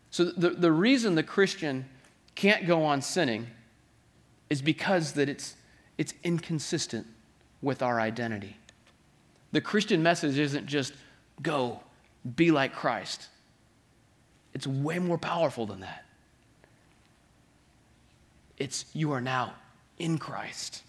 So 0.09 0.25
the, 0.25 0.49
the 0.49 0.71
reason 0.71 1.15
the 1.15 1.23
Christian 1.23 1.85
can't 2.35 2.67
go 2.67 2.83
on 2.83 3.01
sinning 3.01 3.47
is 4.49 4.61
because 4.61 5.13
that 5.13 5.29
it's, 5.29 5.55
it's 5.97 6.13
inconsistent 6.23 7.07
with 7.61 7.81
our 7.81 8.01
identity. 8.01 8.57
The 9.53 9.61
Christian 9.61 10.03
message 10.03 10.37
isn't 10.37 10.65
just 10.65 10.93
go, 11.41 11.79
be 12.35 12.51
like 12.51 12.73
Christ. 12.73 13.27
It's 14.53 14.67
way 14.67 14.99
more 14.99 15.17
powerful 15.17 15.65
than 15.65 15.79
that. 15.81 16.03
It's 18.57 18.85
you 18.93 19.11
are 19.13 19.21
now 19.21 19.53
in 19.97 20.17
Christ. 20.17 20.83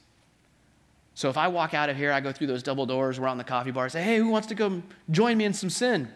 So 1.15 1.29
if 1.29 1.37
I 1.37 1.49
walk 1.49 1.75
out 1.75 1.89
of 1.89 1.97
here, 1.97 2.13
I 2.13 2.21
go 2.21 2.33
through 2.33 2.49
those 2.49 2.63
double 2.63 2.87
doors, 2.87 3.21
we're 3.21 3.29
on 3.29 3.39
the 3.39 3.45
coffee 3.45 3.71
bar, 3.71 3.89
say, 3.89 4.03
hey, 4.03 4.17
who 4.17 4.29
wants 4.29 4.49
to 4.49 4.55
go 4.55 4.83
join 5.11 5.37
me 5.37 5.45
in 5.45 5.53
some 5.53 5.71
sin? 5.71 6.09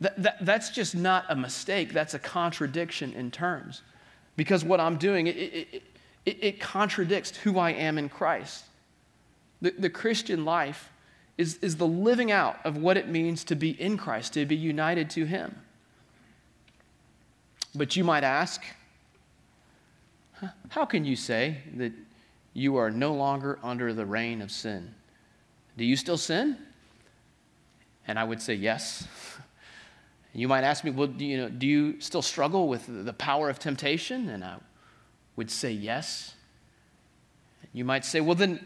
That, 0.00 0.22
that, 0.22 0.44
that's 0.44 0.70
just 0.70 0.94
not 0.94 1.24
a 1.28 1.36
mistake, 1.36 1.92
that's 1.92 2.14
a 2.14 2.18
contradiction 2.18 3.12
in 3.14 3.30
terms. 3.30 3.82
Because 4.36 4.64
what 4.64 4.80
I'm 4.80 4.98
doing, 4.98 5.26
it, 5.26 5.36
it, 5.36 5.82
it, 6.26 6.38
it 6.44 6.60
contradicts 6.60 7.36
who 7.36 7.58
I 7.58 7.70
am 7.70 7.96
in 7.96 8.08
Christ. 8.08 8.64
The, 9.62 9.70
the 9.70 9.90
Christian 9.90 10.44
life 10.44 10.90
is, 11.38 11.56
is 11.62 11.76
the 11.76 11.86
living 11.86 12.30
out 12.30 12.58
of 12.64 12.76
what 12.76 12.96
it 12.96 13.08
means 13.08 13.44
to 13.44 13.54
be 13.54 13.70
in 13.80 13.96
Christ, 13.96 14.34
to 14.34 14.44
be 14.44 14.56
united 14.56 15.08
to 15.10 15.24
Him. 15.24 15.54
But 17.74 17.96
you 17.96 18.04
might 18.04 18.24
ask, 18.24 18.62
how 20.68 20.84
can 20.84 21.04
you 21.04 21.16
say 21.16 21.58
that 21.76 21.92
you 22.52 22.76
are 22.76 22.90
no 22.90 23.14
longer 23.14 23.58
under 23.62 23.92
the 23.92 24.04
reign 24.06 24.42
of 24.42 24.50
sin? 24.50 24.94
Do 25.76 25.84
you 25.84 25.96
still 25.96 26.16
sin? 26.16 26.56
And 28.08 28.18
I 28.18 28.24
would 28.24 28.40
say 28.40 28.54
yes. 28.54 29.06
You 30.36 30.48
might 30.48 30.64
ask 30.64 30.84
me, 30.84 30.90
well, 30.90 31.06
do 31.06 31.24
you, 31.24 31.38
know, 31.38 31.48
do 31.48 31.66
you 31.66 31.98
still 31.98 32.20
struggle 32.20 32.68
with 32.68 32.84
the 32.86 33.12
power 33.14 33.48
of 33.48 33.58
temptation? 33.58 34.28
And 34.28 34.44
I 34.44 34.58
would 35.34 35.50
say 35.50 35.72
yes. 35.72 36.34
You 37.72 37.86
might 37.86 38.04
say, 38.04 38.20
well, 38.20 38.34
then 38.34 38.64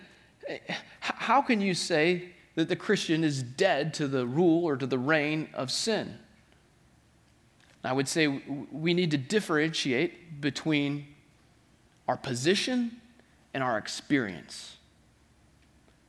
eh, 0.48 0.58
how 0.98 1.40
can 1.40 1.60
you 1.60 1.74
say 1.74 2.30
that 2.56 2.68
the 2.68 2.74
Christian 2.74 3.22
is 3.22 3.44
dead 3.44 3.94
to 3.94 4.08
the 4.08 4.26
rule 4.26 4.64
or 4.64 4.76
to 4.76 4.86
the 4.86 4.98
reign 4.98 5.48
of 5.54 5.70
sin? 5.70 6.18
I 7.84 7.92
would 7.92 8.08
say 8.08 8.26
we 8.72 8.92
need 8.92 9.12
to 9.12 9.16
differentiate 9.16 10.40
between 10.40 11.06
our 12.08 12.16
position 12.16 13.00
and 13.54 13.62
our 13.62 13.78
experience. 13.78 14.76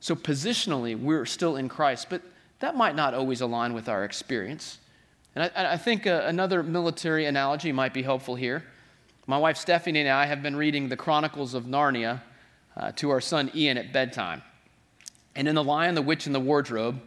So, 0.00 0.16
positionally, 0.16 1.00
we're 1.00 1.24
still 1.24 1.56
in 1.56 1.68
Christ, 1.68 2.08
but 2.10 2.22
that 2.58 2.76
might 2.76 2.96
not 2.96 3.14
always 3.14 3.40
align 3.40 3.72
with 3.72 3.88
our 3.88 4.04
experience. 4.04 4.78
And 5.34 5.50
I, 5.54 5.72
I 5.72 5.76
think 5.76 6.06
uh, 6.06 6.22
another 6.24 6.62
military 6.62 7.26
analogy 7.26 7.72
might 7.72 7.94
be 7.94 8.02
helpful 8.02 8.34
here. 8.34 8.64
My 9.26 9.38
wife 9.38 9.56
Stephanie 9.56 10.00
and 10.00 10.08
I 10.08 10.26
have 10.26 10.42
been 10.42 10.56
reading 10.56 10.88
the 10.88 10.96
Chronicles 10.96 11.54
of 11.54 11.64
Narnia 11.64 12.20
uh, 12.76 12.92
to 12.96 13.10
our 13.10 13.20
son 13.20 13.50
Ian 13.54 13.78
at 13.78 13.92
bedtime. 13.92 14.42
And 15.34 15.48
in 15.48 15.54
The 15.54 15.64
Lion, 15.64 15.94
the 15.94 16.02
Witch, 16.02 16.26
and 16.26 16.34
the 16.34 16.40
Wardrobe, 16.40 17.00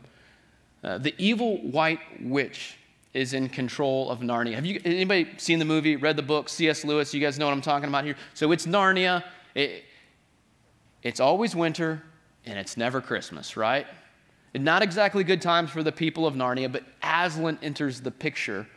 uh, 0.83 0.97
the 0.97 1.13
evil 1.17 1.57
white 1.57 1.99
witch 2.21 2.77
is 3.13 3.33
in 3.33 3.49
control 3.49 4.09
of 4.09 4.19
Narnia. 4.19 4.55
Have 4.55 4.65
you 4.65 4.81
anybody 4.83 5.27
seen 5.37 5.59
the 5.59 5.65
movie, 5.65 5.95
read 5.95 6.15
the 6.15 6.23
book, 6.23 6.49
C.S. 6.49 6.83
Lewis? 6.83 7.13
You 7.13 7.21
guys 7.21 7.39
know 7.39 7.45
what 7.45 7.53
I'm 7.53 7.61
talking 7.61 7.87
about 7.87 8.03
here. 8.03 8.15
So 8.33 8.51
it's 8.51 8.65
Narnia. 8.65 9.23
It, 9.53 9.85
it's 11.01 11.19
always 11.19 11.55
winter, 11.55 12.03
and 12.45 12.59
it's 12.59 12.77
never 12.77 13.01
Christmas, 13.01 13.55
right? 13.55 13.87
Not 14.63 14.81
exactly 14.81 15.23
good 15.23 15.41
times 15.41 15.69
for 15.69 15.83
the 15.83 15.91
people 15.91 16.25
of 16.25 16.35
Narnia, 16.35 16.71
but 16.71 16.83
Aslan 17.03 17.59
enters 17.61 18.01
the 18.01 18.11
picture. 18.11 18.67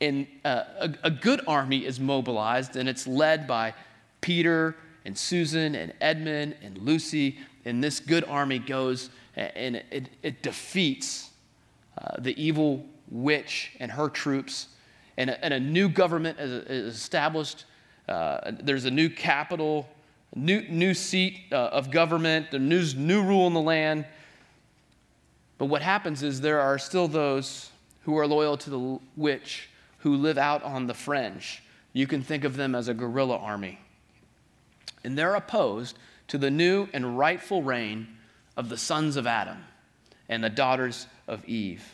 And 0.00 0.26
uh, 0.44 0.64
a, 0.80 0.94
a 1.04 1.10
good 1.10 1.42
army 1.46 1.84
is 1.84 2.00
mobilized, 2.00 2.76
and 2.76 2.88
it's 2.88 3.06
led 3.06 3.46
by 3.46 3.74
Peter 4.20 4.76
and 5.04 5.16
Susan 5.16 5.74
and 5.74 5.92
Edmund 6.00 6.56
and 6.62 6.78
Lucy. 6.78 7.38
And 7.64 7.82
this 7.84 8.00
good 8.00 8.24
army 8.24 8.58
goes 8.58 9.10
and 9.38 9.76
it, 9.90 10.08
it 10.22 10.42
defeats 10.42 11.30
uh, 11.96 12.16
the 12.18 12.40
evil 12.42 12.84
witch 13.10 13.72
and 13.80 13.90
her 13.92 14.08
troops. 14.08 14.68
And 15.16 15.30
a, 15.30 15.44
and 15.44 15.54
a 15.54 15.60
new 15.60 15.88
government 15.88 16.38
is, 16.40 16.50
is 16.66 16.94
established. 16.96 17.64
Uh, 18.08 18.52
there's 18.60 18.84
a 18.84 18.90
new 18.90 19.08
capital, 19.08 19.88
new, 20.34 20.62
new 20.68 20.94
seat 20.94 21.40
uh, 21.52 21.56
of 21.56 21.90
government, 21.90 22.52
a 22.52 22.58
new, 22.58 22.84
new 22.96 23.22
rule 23.22 23.46
in 23.46 23.54
the 23.54 23.60
land. 23.60 24.06
But 25.58 25.66
what 25.66 25.82
happens 25.82 26.22
is 26.22 26.40
there 26.40 26.60
are 26.60 26.78
still 26.78 27.08
those 27.08 27.70
who 28.02 28.16
are 28.16 28.26
loyal 28.26 28.56
to 28.56 28.70
the 28.70 28.98
witch 29.16 29.68
who 29.98 30.16
live 30.16 30.38
out 30.38 30.62
on 30.62 30.86
the 30.86 30.94
fringe. 30.94 31.62
You 31.92 32.06
can 32.06 32.22
think 32.22 32.44
of 32.44 32.56
them 32.56 32.74
as 32.74 32.86
a 32.88 32.94
guerrilla 32.94 33.36
army. 33.36 33.80
And 35.02 35.18
they're 35.18 35.34
opposed 35.34 35.98
to 36.28 36.38
the 36.38 36.50
new 36.50 36.88
and 36.92 37.18
rightful 37.18 37.62
reign 37.62 38.06
of 38.56 38.68
the 38.68 38.76
sons 38.76 39.16
of 39.16 39.26
Adam 39.26 39.64
and 40.28 40.42
the 40.42 40.50
daughters 40.50 41.06
of 41.26 41.44
Eve. 41.44 41.84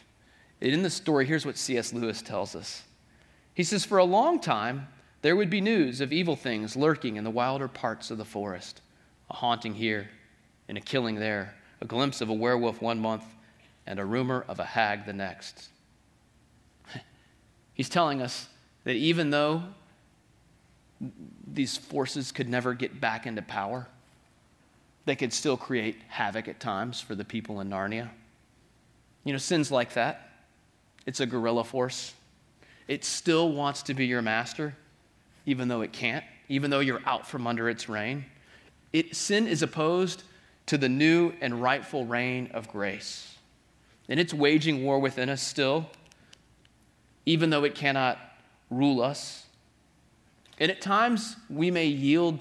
And 0.60 0.72
in 0.72 0.82
the 0.82 0.90
story, 0.90 1.26
here's 1.26 1.46
what 1.46 1.56
C.S. 1.56 1.92
Lewis 1.92 2.20
tells 2.20 2.54
us. 2.54 2.82
He 3.54 3.62
says, 3.62 3.84
For 3.84 3.98
a 3.98 4.04
long 4.04 4.40
time, 4.40 4.88
there 5.22 5.36
would 5.36 5.50
be 5.50 5.60
news 5.60 6.00
of 6.00 6.12
evil 6.12 6.36
things 6.36 6.76
lurking 6.76 7.16
in 7.16 7.24
the 7.24 7.30
wilder 7.30 7.68
parts 7.68 8.10
of 8.10 8.18
the 8.18 8.24
forest 8.24 8.82
a 9.30 9.34
haunting 9.34 9.72
here 9.72 10.10
and 10.68 10.76
a 10.76 10.82
killing 10.82 11.14
there, 11.14 11.54
a 11.80 11.86
glimpse 11.86 12.20
of 12.20 12.28
a 12.28 12.34
werewolf 12.34 12.82
one 12.82 12.98
month 12.98 13.24
and 13.86 13.98
a 13.98 14.04
rumor 14.04 14.44
of 14.48 14.58
a 14.58 14.64
hag 14.64 15.06
the 15.06 15.12
next. 15.12 15.68
He's 17.74 17.88
telling 17.88 18.22
us 18.22 18.48
that 18.84 18.96
even 18.96 19.30
though 19.30 19.62
these 21.46 21.76
forces 21.76 22.32
could 22.32 22.48
never 22.48 22.74
get 22.74 23.00
back 23.00 23.26
into 23.26 23.42
power, 23.42 23.88
they 25.04 25.16
could 25.16 25.32
still 25.32 25.56
create 25.56 25.96
havoc 26.08 26.48
at 26.48 26.60
times 26.60 27.00
for 27.00 27.14
the 27.14 27.24
people 27.24 27.60
in 27.60 27.68
Narnia. 27.68 28.10
You 29.24 29.32
know, 29.32 29.38
sins 29.38 29.70
like 29.70 29.94
that, 29.94 30.30
it's 31.06 31.20
a 31.20 31.26
guerrilla 31.26 31.64
force. 31.64 32.14
It 32.88 33.04
still 33.04 33.52
wants 33.52 33.82
to 33.84 33.94
be 33.94 34.06
your 34.06 34.22
master, 34.22 34.74
even 35.46 35.68
though 35.68 35.82
it 35.82 35.92
can't, 35.92 36.24
even 36.48 36.70
though 36.70 36.80
you're 36.80 37.02
out 37.06 37.26
from 37.26 37.46
under 37.46 37.68
its 37.68 37.88
reign. 37.88 38.24
It, 38.92 39.16
sin 39.16 39.46
is 39.46 39.62
opposed 39.62 40.22
to 40.66 40.78
the 40.78 40.88
new 40.88 41.32
and 41.40 41.60
rightful 41.60 42.06
reign 42.06 42.50
of 42.54 42.68
grace. 42.68 43.33
And 44.08 44.20
it's 44.20 44.34
waging 44.34 44.84
war 44.84 44.98
within 44.98 45.28
us 45.28 45.42
still, 45.42 45.90
even 47.26 47.50
though 47.50 47.64
it 47.64 47.74
cannot 47.74 48.18
rule 48.70 49.02
us. 49.02 49.46
And 50.58 50.70
at 50.70 50.80
times, 50.80 51.36
we 51.48 51.70
may 51.70 51.86
yield 51.86 52.38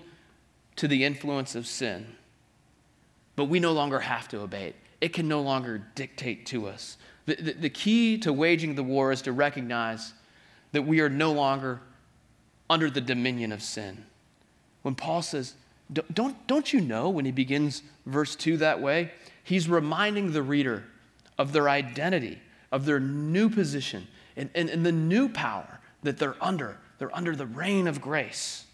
to 0.75 0.87
the 0.87 1.03
influence 1.03 1.55
of 1.55 1.65
sin, 1.65 2.15
but 3.35 3.45
we 3.45 3.59
no 3.59 3.71
longer 3.71 3.99
have 3.99 4.27
to 4.29 4.39
obey 4.39 4.67
it. 4.67 4.75
It 5.01 5.13
can 5.13 5.27
no 5.27 5.41
longer 5.41 5.85
dictate 5.95 6.45
to 6.47 6.67
us. 6.67 6.97
The, 7.25 7.35
the, 7.35 7.53
the 7.53 7.69
key 7.69 8.17
to 8.19 8.33
waging 8.33 8.75
the 8.75 8.83
war 8.83 9.11
is 9.11 9.21
to 9.23 9.31
recognize 9.31 10.13
that 10.71 10.83
we 10.83 10.99
are 10.99 11.09
no 11.09 11.31
longer 11.31 11.81
under 12.69 12.89
the 12.89 13.01
dominion 13.01 13.51
of 13.51 13.61
sin. 13.61 14.05
When 14.81 14.95
Paul 14.95 15.21
says, 15.21 15.55
don't, 15.91 16.47
don't 16.47 16.73
you 16.73 16.81
know 16.81 17.09
when 17.09 17.25
he 17.25 17.31
begins 17.31 17.83
verse 18.05 18.35
2 18.35 18.57
that 18.57 18.81
way? 18.81 19.11
He's 19.43 19.69
reminding 19.69 20.31
the 20.31 20.41
reader 20.41 20.83
of 21.37 21.53
their 21.53 21.69
identity, 21.69 22.39
of 22.71 22.85
their 22.85 22.99
new 22.99 23.49
position, 23.49 24.07
and, 24.35 24.49
and, 24.55 24.69
and 24.69 24.85
the 24.85 24.91
new 24.91 25.29
power 25.29 25.79
that 26.03 26.17
they're 26.17 26.35
under. 26.41 26.77
They're 26.97 27.15
under 27.15 27.35
the 27.35 27.45
reign 27.45 27.87
of 27.87 28.01
grace. 28.01 28.65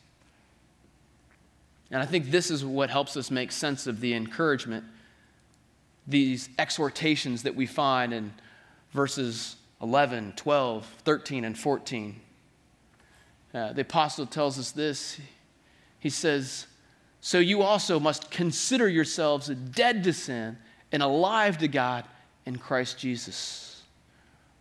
And 1.91 2.01
I 2.01 2.05
think 2.05 2.29
this 2.29 2.51
is 2.51 2.63
what 2.63 2.89
helps 2.89 3.17
us 3.17 3.31
make 3.31 3.51
sense 3.51 3.87
of 3.87 3.99
the 3.99 4.13
encouragement, 4.13 4.83
these 6.05 6.49
exhortations 6.59 7.43
that 7.43 7.55
we 7.55 7.65
find 7.65 8.13
in 8.13 8.33
verses 8.91 9.55
11, 9.81 10.33
12, 10.35 10.85
13, 11.03 11.45
and 11.45 11.57
14. 11.57 12.21
Uh, 13.53 13.73
the 13.73 13.81
apostle 13.81 14.25
tells 14.25 14.59
us 14.59 14.71
this. 14.71 15.19
He 15.99 16.09
says, 16.09 16.67
So 17.21 17.39
you 17.39 17.61
also 17.61 17.99
must 17.99 18.29
consider 18.29 18.87
yourselves 18.87 19.47
dead 19.47 20.03
to 20.03 20.13
sin 20.13 20.57
and 20.91 21.01
alive 21.01 21.57
to 21.59 21.67
God 21.67 22.05
in 22.49 22.57
Christ 22.57 22.97
Jesus. 22.97 23.83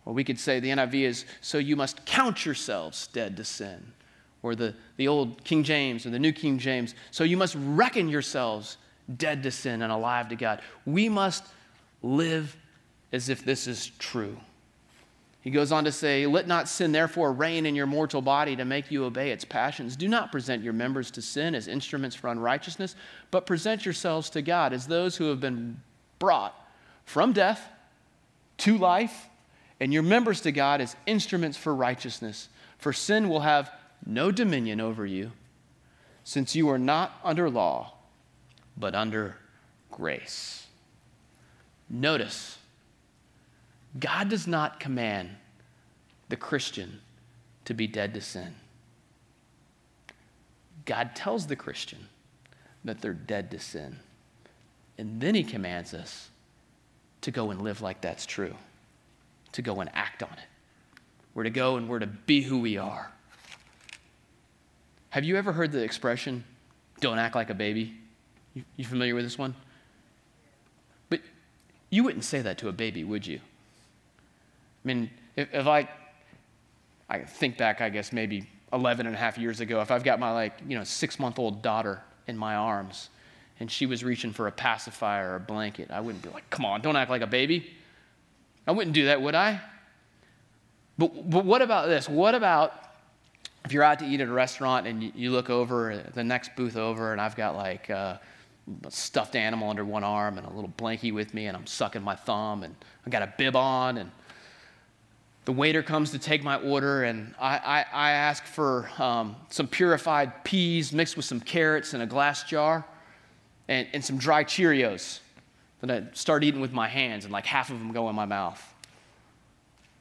Or 0.05 0.13
we 0.13 0.23
could 0.23 0.39
say 0.39 0.59
the 0.59 0.69
NIV 0.69 0.93
is, 1.01 1.25
So 1.41 1.57
you 1.57 1.75
must 1.75 2.05
count 2.05 2.45
yourselves 2.45 3.07
dead 3.07 3.35
to 3.37 3.43
sin. 3.43 3.93
Or 4.43 4.55
the, 4.55 4.75
the 4.95 5.09
old 5.09 5.43
King 5.43 5.63
James 5.63 6.05
or 6.05 6.11
the 6.11 6.19
New 6.19 6.31
King 6.31 6.59
James, 6.59 6.93
So 7.11 7.23
you 7.25 7.35
must 7.35 7.55
reckon 7.59 8.07
yourselves 8.07 8.77
dead 9.17 9.41
to 9.43 9.51
sin 9.51 9.81
and 9.81 9.91
alive 9.91 10.29
to 10.29 10.35
God. 10.35 10.61
We 10.85 11.09
must 11.09 11.43
live 12.03 12.55
as 13.11 13.27
if 13.27 13.43
this 13.43 13.65
is 13.65 13.91
true. 13.97 14.37
He 15.41 15.49
goes 15.49 15.71
on 15.71 15.83
to 15.85 15.91
say, 15.91 16.27
Let 16.27 16.47
not 16.47 16.69
sin 16.69 16.91
therefore 16.91 17.33
reign 17.33 17.65
in 17.65 17.73
your 17.73 17.87
mortal 17.87 18.21
body 18.21 18.55
to 18.55 18.65
make 18.65 18.91
you 18.91 19.05
obey 19.05 19.31
its 19.31 19.45
passions. 19.45 19.95
Do 19.95 20.07
not 20.07 20.31
present 20.31 20.63
your 20.63 20.73
members 20.73 21.09
to 21.11 21.23
sin 21.23 21.55
as 21.55 21.67
instruments 21.67 22.15
for 22.15 22.27
unrighteousness, 22.27 22.95
but 23.31 23.47
present 23.47 23.83
yourselves 23.83 24.29
to 24.31 24.43
God 24.43 24.73
as 24.73 24.85
those 24.85 25.17
who 25.17 25.25
have 25.25 25.39
been 25.39 25.81
brought 26.19 26.53
from 27.05 27.33
death 27.33 27.67
to 28.59 28.77
life, 28.77 29.27
and 29.79 29.93
your 29.93 30.03
members 30.03 30.41
to 30.41 30.51
God 30.51 30.81
as 30.81 30.95
instruments 31.05 31.57
for 31.57 31.73
righteousness. 31.73 32.49
For 32.77 32.93
sin 32.93 33.29
will 33.29 33.41
have 33.41 33.71
no 34.05 34.31
dominion 34.31 34.79
over 34.79 35.05
you, 35.05 35.31
since 36.23 36.55
you 36.55 36.69
are 36.69 36.79
not 36.79 37.19
under 37.23 37.49
law, 37.49 37.93
but 38.77 38.95
under 38.95 39.35
grace. 39.91 40.67
Notice 41.89 42.57
God 43.99 44.29
does 44.29 44.47
not 44.47 44.79
command 44.79 45.29
the 46.29 46.35
Christian 46.35 47.01
to 47.65 47.73
be 47.73 47.87
dead 47.87 48.13
to 48.13 48.21
sin. 48.21 48.55
God 50.85 51.15
tells 51.15 51.47
the 51.47 51.55
Christian 51.55 52.07
that 52.83 53.01
they're 53.01 53.13
dead 53.13 53.51
to 53.51 53.59
sin. 53.59 53.97
And 54.97 55.21
then 55.21 55.35
he 55.35 55.43
commands 55.43 55.93
us 55.93 56.29
to 57.21 57.31
go 57.31 57.51
and 57.51 57.61
live 57.61 57.81
like 57.81 58.01
that's 58.01 58.25
true, 58.25 58.55
to 59.53 59.61
go 59.61 59.81
and 59.81 59.89
act 59.93 60.23
on 60.23 60.31
it. 60.31 60.47
We're 61.33 61.43
to 61.43 61.49
go 61.49 61.77
and 61.77 61.87
we're 61.87 61.99
to 61.99 62.07
be 62.07 62.41
who 62.41 62.59
we 62.59 62.77
are. 62.77 63.11
Have 65.11 65.23
you 65.23 65.37
ever 65.37 65.51
heard 65.51 65.71
the 65.71 65.83
expression, 65.83 66.43
don't 66.99 67.17
act 67.17 67.35
like 67.35 67.49
a 67.49 67.53
baby? 67.53 67.93
You, 68.53 68.63
you 68.77 68.85
familiar 68.85 69.15
with 69.15 69.23
this 69.23 69.37
one? 69.37 69.55
But 71.09 71.21
you 71.89 72.03
wouldn't 72.03 72.23
say 72.23 72.41
that 72.41 72.57
to 72.59 72.69
a 72.69 72.71
baby, 72.71 73.03
would 73.03 73.25
you? 73.25 73.37
I 73.37 74.87
mean, 74.87 75.09
if, 75.35 75.53
if 75.53 75.67
I, 75.67 75.89
I 77.09 77.19
think 77.19 77.57
back, 77.57 77.81
I 77.81 77.89
guess 77.89 78.13
maybe 78.13 78.47
11 78.71 79.07
and 79.07 79.15
a 79.15 79.17
half 79.17 79.37
years 79.37 79.59
ago, 79.59 79.81
if 79.81 79.91
I've 79.91 80.03
got 80.03 80.19
my 80.19 80.31
like, 80.31 80.53
you 80.67 80.77
know, 80.77 80.83
six 80.83 81.19
month 81.19 81.39
old 81.39 81.61
daughter 81.61 82.01
in 82.27 82.37
my 82.37 82.55
arms 82.55 83.09
and 83.59 83.69
she 83.69 83.85
was 83.85 84.03
reaching 84.03 84.31
for 84.31 84.47
a 84.47 84.51
pacifier 84.51 85.31
or 85.31 85.35
a 85.35 85.39
blanket, 85.39 85.91
I 85.91 85.99
wouldn't 85.99 86.23
be 86.23 86.29
like, 86.29 86.49
come 86.49 86.65
on, 86.65 86.81
don't 86.81 86.95
act 86.95 87.09
like 87.09 87.21
a 87.21 87.27
baby. 87.27 87.71
I 88.65 88.71
wouldn't 88.71 88.93
do 88.93 89.05
that, 89.05 89.21
would 89.21 89.35
I? 89.35 89.61
But, 90.97 91.29
but 91.29 91.45
what 91.45 91.61
about 91.61 91.87
this? 91.87 92.07
What 92.07 92.35
about 92.35 92.73
if 93.65 93.73
you're 93.73 93.83
out 93.83 93.99
to 93.99 94.05
eat 94.05 94.21
at 94.21 94.27
a 94.27 94.31
restaurant 94.31 94.87
and 94.87 95.11
you, 95.15 95.31
look 95.31 95.49
over 95.49 96.03
the 96.13 96.23
next 96.23 96.55
booth 96.55 96.77
over 96.77 97.11
and 97.11 97.19
I've 97.19 97.35
got 97.35 97.55
like 97.55 97.89
uh, 97.89 98.17
a 98.85 98.91
stuffed 98.91 99.35
animal 99.35 99.69
under 99.69 99.83
one 99.83 100.03
arm 100.03 100.37
and 100.37 100.47
a 100.47 100.49
little 100.49 100.73
blankie 100.77 101.13
with 101.13 101.33
me 101.33 101.47
and 101.47 101.57
I'm 101.57 101.67
sucking 101.67 102.01
my 102.01 102.15
thumb 102.15 102.63
and 102.63 102.75
I 103.05 103.09
got 103.09 103.21
a 103.21 103.33
bib 103.37 103.55
on 103.55 103.97
and 103.97 104.11
the 105.45 105.53
waiter 105.53 105.81
comes 105.81 106.11
to 106.11 106.19
take 106.19 106.43
my 106.43 106.57
order, 106.57 107.05
and 107.05 107.33
I, 107.39 107.57
I, 107.57 107.85
I 107.91 108.11
ask 108.11 108.43
for 108.43 108.87
um, 108.99 109.35
some 109.49 109.67
purified 109.67 110.43
peas 110.43 110.93
mixed 110.93 111.15
with 111.15 111.25
some 111.25 111.39
carrots 111.39 111.95
in 111.95 112.01
a 112.01 112.05
glass 112.05 112.43
jar 112.43 112.85
and, 113.69 113.87
and 113.93 114.03
some 114.03 114.17
dry 114.17 114.43
Cheerios 114.43 115.19
that 115.79 115.91
I 115.91 116.03
start 116.13 116.43
eating 116.43 116.59
with 116.59 116.73
my 116.73 116.89
hands, 116.89 117.23
and 117.23 117.31
like 117.31 117.45
half 117.45 117.69
of 117.69 117.79
them 117.79 117.93
go 117.93 118.09
in 118.09 118.15
my 118.15 118.25
mouth. 118.25 118.61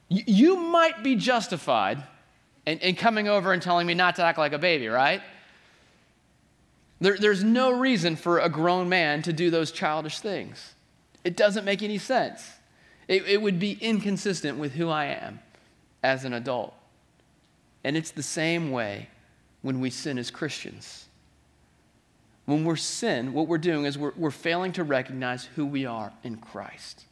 You, 0.08 0.56
might 0.56 1.02
be 1.04 1.16
justified 1.16 2.02
in, 2.66 2.78
in 2.78 2.96
coming 2.96 3.28
over 3.28 3.52
and 3.52 3.62
telling 3.62 3.86
me 3.86 3.92
not 3.92 4.16
to 4.16 4.24
act 4.24 4.38
like 4.38 4.54
a 4.54 4.58
baby, 4.58 4.88
right? 4.88 5.20
There, 7.00 7.18
there's 7.18 7.44
no 7.44 7.78
reason 7.78 8.16
for 8.16 8.38
a 8.38 8.48
grown 8.48 8.88
man 8.88 9.20
to 9.22 9.34
do 9.34 9.50
those 9.50 9.70
childish 9.70 10.18
things. 10.18 10.74
It 11.24 11.36
doesn't 11.36 11.66
make 11.66 11.82
any 11.82 11.98
sense. 11.98 12.42
It, 13.06 13.28
it 13.28 13.42
would 13.42 13.58
be 13.58 13.72
inconsistent 13.72 14.56
with 14.56 14.72
who 14.72 14.88
I 14.88 15.06
am 15.06 15.40
as 16.02 16.24
an 16.24 16.32
adult. 16.32 16.74
And 17.84 17.98
it's 17.98 18.10
the 18.12 18.22
same 18.22 18.70
way 18.70 19.08
when 19.60 19.78
we 19.80 19.90
sin 19.90 20.16
as 20.18 20.30
Christians. 20.30 21.07
When 22.48 22.64
we're 22.64 22.76
sin, 22.76 23.34
what 23.34 23.46
we're 23.46 23.58
doing 23.58 23.84
is 23.84 23.98
we're, 23.98 24.14
we're 24.16 24.30
failing 24.30 24.72
to 24.72 24.82
recognize 24.82 25.44
who 25.44 25.66
we 25.66 25.84
are 25.84 26.14
in 26.24 26.38
Christ. 26.38 27.04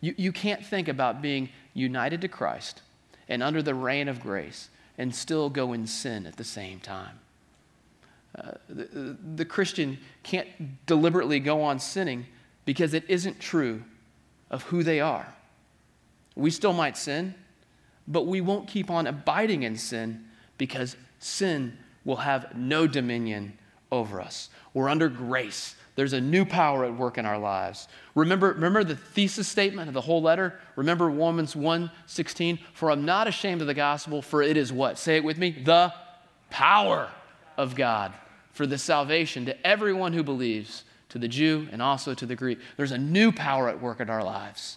You, 0.00 0.12
you 0.18 0.32
can't 0.32 0.66
think 0.66 0.88
about 0.88 1.22
being 1.22 1.50
united 1.72 2.20
to 2.22 2.28
Christ 2.28 2.82
and 3.28 3.44
under 3.44 3.62
the 3.62 3.76
reign 3.76 4.08
of 4.08 4.18
grace 4.18 4.68
and 4.98 5.14
still 5.14 5.50
go 5.50 5.72
in 5.72 5.86
sin 5.86 6.26
at 6.26 6.34
the 6.34 6.42
same 6.42 6.80
time. 6.80 7.20
Uh, 8.36 8.54
the, 8.68 9.16
the 9.36 9.44
Christian 9.44 9.98
can't 10.24 10.48
deliberately 10.84 11.38
go 11.38 11.62
on 11.62 11.78
sinning 11.78 12.26
because 12.64 12.92
it 12.92 13.04
isn't 13.06 13.38
true 13.38 13.84
of 14.50 14.64
who 14.64 14.82
they 14.82 14.98
are. 14.98 15.32
We 16.34 16.50
still 16.50 16.72
might 16.72 16.96
sin, 16.96 17.36
but 18.08 18.26
we 18.26 18.40
won't 18.40 18.66
keep 18.66 18.90
on 18.90 19.06
abiding 19.06 19.62
in 19.62 19.76
sin 19.76 20.24
because 20.58 20.96
sin 21.20 21.78
will 22.04 22.16
have 22.16 22.56
no 22.56 22.88
dominion 22.88 23.56
over 23.96 24.20
us. 24.20 24.50
We're 24.74 24.88
under 24.88 25.08
grace. 25.08 25.74
There's 25.96 26.12
a 26.12 26.20
new 26.20 26.44
power 26.44 26.84
at 26.84 26.96
work 26.96 27.16
in 27.16 27.24
our 27.24 27.38
lives. 27.38 27.88
Remember, 28.14 28.52
remember 28.52 28.84
the 28.84 28.96
thesis 28.96 29.48
statement 29.48 29.88
of 29.88 29.94
the 29.94 30.00
whole 30.02 30.20
letter? 30.20 30.60
Remember 30.76 31.08
Romans 31.08 31.56
1 31.56 31.90
16? 32.06 32.58
For 32.74 32.90
I'm 32.90 33.04
not 33.04 33.26
ashamed 33.26 33.62
of 33.62 33.66
the 33.66 33.74
gospel, 33.74 34.20
for 34.20 34.42
it 34.42 34.56
is 34.56 34.72
what? 34.72 34.98
Say 34.98 35.16
it 35.16 35.24
with 35.24 35.38
me. 35.38 35.50
The 35.50 35.92
power 36.50 37.10
of 37.56 37.74
God 37.74 38.12
for 38.52 38.66
the 38.66 38.78
salvation 38.78 39.46
to 39.46 39.66
everyone 39.66 40.12
who 40.12 40.22
believes 40.22 40.84
to 41.08 41.18
the 41.18 41.28
Jew 41.28 41.68
and 41.72 41.80
also 41.80 42.14
to 42.14 42.26
the 42.26 42.36
Greek. 42.36 42.58
There's 42.76 42.92
a 42.92 42.98
new 42.98 43.32
power 43.32 43.68
at 43.68 43.80
work 43.80 44.00
in 44.00 44.10
our 44.10 44.24
lives. 44.24 44.76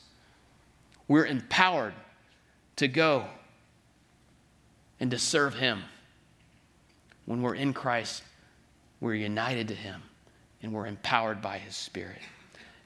We're 1.07 1.25
empowered 1.25 1.93
to 2.77 2.87
go 2.87 3.25
and 4.99 5.11
to 5.11 5.19
serve 5.19 5.55
Him. 5.55 5.83
When 7.25 7.41
we're 7.41 7.55
in 7.55 7.73
Christ, 7.73 8.23
we're 9.01 9.15
united 9.15 9.67
to 9.69 9.75
Him 9.75 10.01
and 10.61 10.73
we're 10.73 10.87
empowered 10.87 11.41
by 11.41 11.57
His 11.57 11.75
Spirit. 11.75 12.19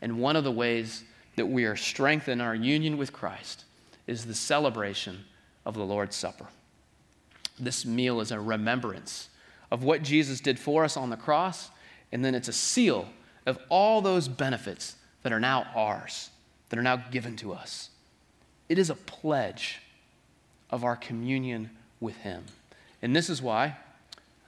And 0.02 0.19
one 0.19 0.36
of 0.36 0.43
the 0.43 0.52
ways 0.52 1.04
that 1.36 1.45
we 1.45 1.65
are 1.65 1.76
strengthened 1.76 2.41
in 2.41 2.47
our 2.47 2.56
union 2.56 2.97
with 2.97 3.13
Christ 3.13 3.65
is 4.06 4.26
the 4.26 4.36
celebration 4.36 5.23
of 5.65 5.73
the 5.73 5.84
Lord's 5.84 6.15
Supper. 6.15 6.47
This 7.60 7.86
meal 7.86 8.19
is 8.19 8.32
a 8.32 8.39
remembrance 8.39 9.30
of 9.71 9.84
what 9.84 10.04
Jesus 10.04 10.39
did 10.39 10.60
for 10.60 10.84
us 10.84 10.97
on 10.97 11.10
the 11.10 11.17
cross, 11.17 11.69
and 12.12 12.23
then 12.23 12.36
it's 12.36 12.47
a 12.47 12.54
seal 12.54 13.08
of 13.45 13.58
all 13.69 14.02
those 14.02 14.28
benefits 14.28 14.95
that 15.23 15.32
are 15.32 15.39
now 15.39 15.65
ours, 15.76 16.30
that 16.69 16.78
are 16.78 16.84
now 16.84 16.97
given 16.97 17.36
to 17.38 17.54
us. 17.54 17.89
It 18.69 18.78
is 18.78 18.89
a 18.89 18.95
pledge 18.95 19.82
of 20.69 20.84
our 20.84 20.95
communion 20.95 21.69
with 21.99 22.17
Him. 22.17 22.43
And 23.02 23.15
this 23.15 23.30
is 23.30 23.41
why, 23.41 23.78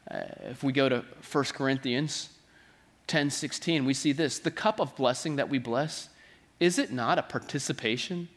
uh, 0.10 0.22
if 0.50 0.63
we 0.63 0.72
go 0.72 0.88
to 0.89 1.04
1 1.32 1.44
Corinthians 1.46 2.30
10 3.08 3.30
16, 3.30 3.86
we 3.86 3.94
see 3.94 4.12
this 4.12 4.39
the 4.39 4.52
cup 4.52 4.80
of 4.80 4.96
blessing 4.96 5.36
that 5.38 5.50
we 5.50 5.60
bless, 5.60 6.10
is 6.60 6.80
it 6.80 6.91
not 6.91 7.20
a 7.20 7.24
participation 7.24 8.30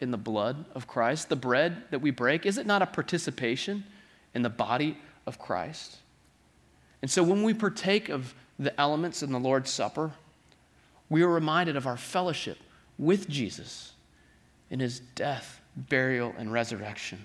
in 0.00 0.10
the 0.10 0.16
blood 0.18 0.64
of 0.74 0.86
Christ? 0.86 1.28
The 1.28 1.36
bread 1.36 1.84
that 1.90 2.00
we 2.00 2.10
break, 2.10 2.46
is 2.46 2.58
it 2.58 2.66
not 2.66 2.82
a 2.82 2.86
participation 2.86 3.84
in 4.34 4.42
the 4.42 4.50
body 4.50 4.98
of 5.26 5.38
Christ? 5.38 5.98
And 7.02 7.10
so 7.10 7.22
when 7.22 7.42
we 7.42 7.54
partake 7.54 8.08
of 8.08 8.34
the 8.58 8.78
elements 8.80 9.22
in 9.22 9.30
the 9.30 9.38
Lord's 9.38 9.70
Supper, 9.70 10.12
we 11.08 11.22
are 11.22 11.28
reminded 11.28 11.76
of 11.76 11.86
our 11.86 11.96
fellowship 11.96 12.58
with 12.98 13.28
Jesus 13.28 13.92
in 14.70 14.80
his 14.80 15.00
death, 15.00 15.60
burial, 15.76 16.34
and 16.38 16.52
resurrection. 16.52 17.24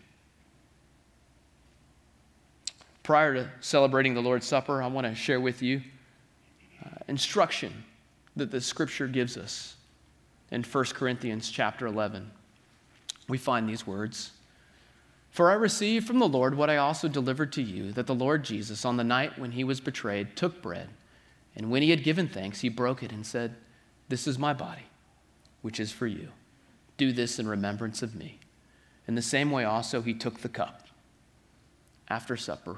Prior 3.09 3.33
to 3.33 3.49
celebrating 3.59 4.13
the 4.13 4.21
Lord's 4.21 4.45
Supper, 4.45 4.83
I 4.83 4.85
want 4.85 5.07
to 5.07 5.15
share 5.15 5.41
with 5.41 5.63
you 5.63 5.81
uh, 6.85 6.89
instruction 7.07 7.73
that 8.35 8.51
the 8.51 8.61
scripture 8.61 9.07
gives 9.07 9.35
us 9.35 9.77
in 10.51 10.61
1 10.61 10.85
Corinthians 10.93 11.49
chapter 11.49 11.87
11. 11.87 12.29
We 13.27 13.39
find 13.39 13.67
these 13.67 13.87
words 13.87 14.29
For 15.31 15.49
I 15.49 15.55
received 15.55 16.05
from 16.05 16.19
the 16.19 16.27
Lord 16.27 16.53
what 16.53 16.69
I 16.69 16.77
also 16.77 17.07
delivered 17.07 17.51
to 17.53 17.63
you 17.63 17.91
that 17.93 18.05
the 18.05 18.13
Lord 18.13 18.43
Jesus, 18.43 18.85
on 18.85 18.97
the 18.97 19.03
night 19.03 19.39
when 19.39 19.53
he 19.53 19.63
was 19.63 19.81
betrayed, 19.81 20.35
took 20.35 20.61
bread, 20.61 20.89
and 21.55 21.71
when 21.71 21.81
he 21.81 21.89
had 21.89 22.03
given 22.03 22.27
thanks, 22.27 22.61
he 22.61 22.69
broke 22.69 23.01
it 23.01 23.11
and 23.11 23.25
said, 23.25 23.55
This 24.09 24.27
is 24.27 24.37
my 24.37 24.53
body, 24.53 24.85
which 25.63 25.79
is 25.79 25.91
for 25.91 26.05
you. 26.05 26.29
Do 26.97 27.11
this 27.11 27.39
in 27.39 27.47
remembrance 27.47 28.03
of 28.03 28.13
me. 28.13 28.37
In 29.07 29.15
the 29.15 29.23
same 29.23 29.49
way, 29.49 29.63
also, 29.63 30.03
he 30.03 30.13
took 30.13 30.41
the 30.41 30.47
cup 30.47 30.83
after 32.07 32.37
supper, 32.37 32.77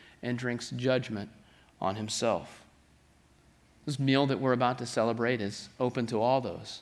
and 0.23 0.37
drinks 0.37 0.69
judgment 0.71 1.29
on 1.79 1.95
himself. 1.95 2.61
This 3.85 3.99
meal 3.99 4.27
that 4.27 4.39
we're 4.39 4.53
about 4.53 4.77
to 4.79 4.85
celebrate 4.85 5.41
is 5.41 5.69
open 5.79 6.05
to 6.07 6.21
all 6.21 6.41
those 6.41 6.81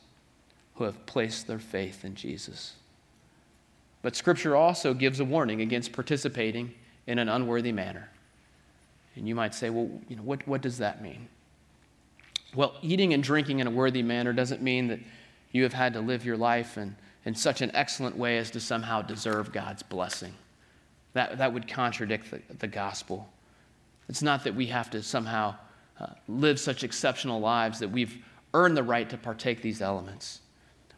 who 0.76 0.84
have 0.84 1.06
placed 1.06 1.48
their 1.48 1.60
faith 1.60 2.04
in 2.04 2.16
Jesus. 2.16 2.74
But 4.02 4.16
Scripture 4.16 4.56
also 4.56 4.94
gives 4.94 5.20
a 5.20 5.26
warning 5.26 5.62
against 5.62 5.92
participating 5.92 6.74
in 7.08 7.20
an 7.20 7.30
unworthy 7.30 7.72
manner. 7.72 8.10
And 9.16 9.28
you 9.28 9.36
might 9.36 9.54
say, 9.54 9.70
well, 9.70 9.90
you 10.08 10.16
know, 10.16 10.22
what, 10.22 10.48
what 10.48 10.62
does 10.62 10.78
that 10.78 11.02
mean? 11.02 11.28
Well, 12.56 12.76
eating 12.82 13.14
and 13.14 13.22
drinking 13.22 13.60
in 13.60 13.68
a 13.68 13.72
worthy 13.72 14.02
manner 14.02 14.34
doesn't 14.34 14.62
mean 14.62 14.88
that 14.88 15.00
you 15.52 15.64
have 15.64 15.74
had 15.74 15.94
to 15.94 16.00
live 16.00 16.26
your 16.26 16.38
life 16.38 16.78
in, 16.78 16.96
in 17.26 17.36
such 17.36 17.62
an 17.62 17.72
excellent 17.74 18.18
way 18.18 18.38
as 18.38 18.52
to 18.52 18.60
somehow 18.60 19.02
deserve 19.02 19.52
God's 19.52 19.84
blessing. 19.84 20.34
That, 21.14 21.38
that 21.40 21.54
would 21.54 21.68
contradict 21.68 22.32
the, 22.32 22.42
the 22.60 22.68
gospel. 22.68 23.30
It's 24.08 24.22
not 24.22 24.44
that 24.44 24.56
we 24.56 24.68
have 24.68 24.90
to 24.92 25.04
somehow 25.04 25.56
uh, 26.00 26.08
live 26.28 26.60
such 26.60 26.84
exceptional 26.84 27.40
lives 27.40 27.80
that 27.80 27.90
we've 27.90 28.18
earned 28.54 28.78
the 28.78 28.84
right 28.84 29.10
to 29.10 29.18
partake 29.18 29.62
these 29.62 29.82
elements. 29.82 30.42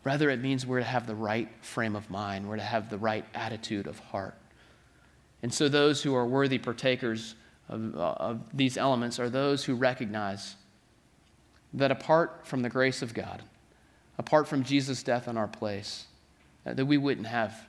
Rather, 0.04 0.30
it 0.30 0.40
means 0.40 0.66
we're 0.66 0.80
to 0.80 0.86
have 0.86 1.06
the 1.06 1.16
right 1.16 1.50
frame 1.62 1.96
of 1.96 2.10
mind, 2.10 2.48
we're 2.48 2.56
to 2.56 2.62
have 2.62 2.90
the 2.90 2.98
right 2.98 3.26
attitude 3.34 3.88
of 3.88 4.00
heart. 4.00 4.36
And 5.44 5.54
so, 5.54 5.70
those 5.70 6.02
who 6.02 6.16
are 6.16 6.26
worthy 6.26 6.58
partakers 6.58 7.36
of, 7.70 7.96
uh, 7.96 8.14
of 8.18 8.42
these 8.54 8.78
elements 8.78 9.20
are 9.20 9.30
those 9.30 9.64
who 9.64 9.76
recognize 9.76 10.56
that 11.74 11.92
apart 11.92 12.46
from 12.46 12.62
the 12.62 12.70
grace 12.70 13.02
of 13.02 13.14
God, 13.14 13.42
apart 14.18 14.48
from 14.48 14.64
Jesus' 14.64 15.04
death 15.04 15.28
in 15.28 15.38
our 15.38 15.48
place, 15.48 16.06
uh, 16.66 16.74
that 16.74 16.86
we 16.86 16.98
wouldn't 16.98 17.28
have 17.28 17.68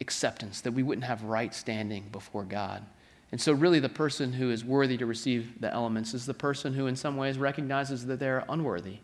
acceptance, 0.00 0.60
that 0.62 0.72
we 0.72 0.82
wouldn't 0.82 1.04
have 1.04 1.22
right 1.22 1.54
standing 1.54 2.08
before 2.10 2.44
God. 2.44 2.84
And 3.30 3.40
so, 3.40 3.52
really, 3.52 3.78
the 3.78 3.88
person 3.88 4.32
who 4.32 4.50
is 4.50 4.64
worthy 4.64 4.96
to 4.96 5.06
receive 5.06 5.60
the 5.60 5.72
elements 5.72 6.14
is 6.14 6.24
the 6.24 6.34
person 6.34 6.72
who, 6.72 6.86
in 6.86 6.96
some 6.96 7.16
ways, 7.16 7.36
recognizes 7.36 8.06
that 8.06 8.18
they're 8.18 8.44
unworthy 8.48 8.98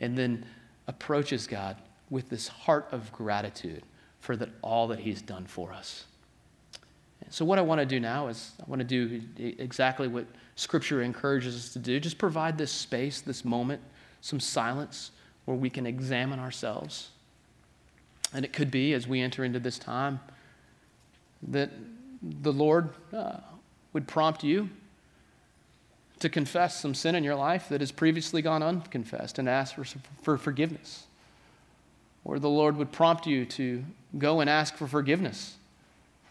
and 0.00 0.16
then 0.16 0.44
approaches 0.86 1.46
God 1.46 1.76
with 2.10 2.28
this 2.28 2.48
heart 2.48 2.88
of 2.92 3.10
gratitude 3.12 3.82
for 4.20 4.36
that, 4.36 4.50
all 4.62 4.88
that 4.88 4.98
He's 4.98 5.22
done 5.22 5.46
for 5.46 5.72
us. 5.72 6.04
And 7.22 7.32
so, 7.32 7.44
what 7.44 7.58
I 7.58 7.62
want 7.62 7.80
to 7.80 7.86
do 7.86 8.00
now 8.00 8.28
is 8.28 8.52
I 8.60 8.68
want 8.68 8.80
to 8.80 8.84
do 8.84 9.22
exactly 9.58 10.08
what 10.08 10.26
Scripture 10.56 11.02
encourages 11.02 11.54
us 11.56 11.72
to 11.72 11.78
do 11.78 11.98
just 12.00 12.18
provide 12.18 12.58
this 12.58 12.72
space, 12.72 13.22
this 13.22 13.44
moment, 13.44 13.80
some 14.20 14.40
silence 14.40 15.12
where 15.46 15.56
we 15.56 15.70
can 15.70 15.86
examine 15.86 16.38
ourselves. 16.38 17.10
And 18.32 18.44
it 18.44 18.52
could 18.52 18.70
be, 18.70 18.92
as 18.92 19.06
we 19.06 19.20
enter 19.20 19.44
into 19.44 19.58
this 19.58 19.78
time, 19.78 20.20
that 21.42 21.70
the 22.22 22.52
Lord 22.52 22.90
uh, 23.12 23.38
would 23.92 24.06
prompt 24.06 24.44
you 24.44 24.68
to 26.20 26.28
confess 26.28 26.80
some 26.80 26.94
sin 26.94 27.14
in 27.14 27.24
your 27.24 27.36
life 27.36 27.68
that 27.68 27.80
has 27.80 27.92
previously 27.92 28.42
gone 28.42 28.62
unconfessed 28.62 29.38
and 29.38 29.48
ask 29.48 29.74
for, 29.74 29.84
for 30.22 30.36
forgiveness. 30.36 31.06
Or 32.24 32.38
the 32.38 32.48
Lord 32.48 32.76
would 32.76 32.92
prompt 32.92 33.26
you 33.26 33.46
to 33.46 33.84
go 34.18 34.40
and 34.40 34.50
ask 34.50 34.76
for 34.76 34.86
forgiveness 34.86 35.54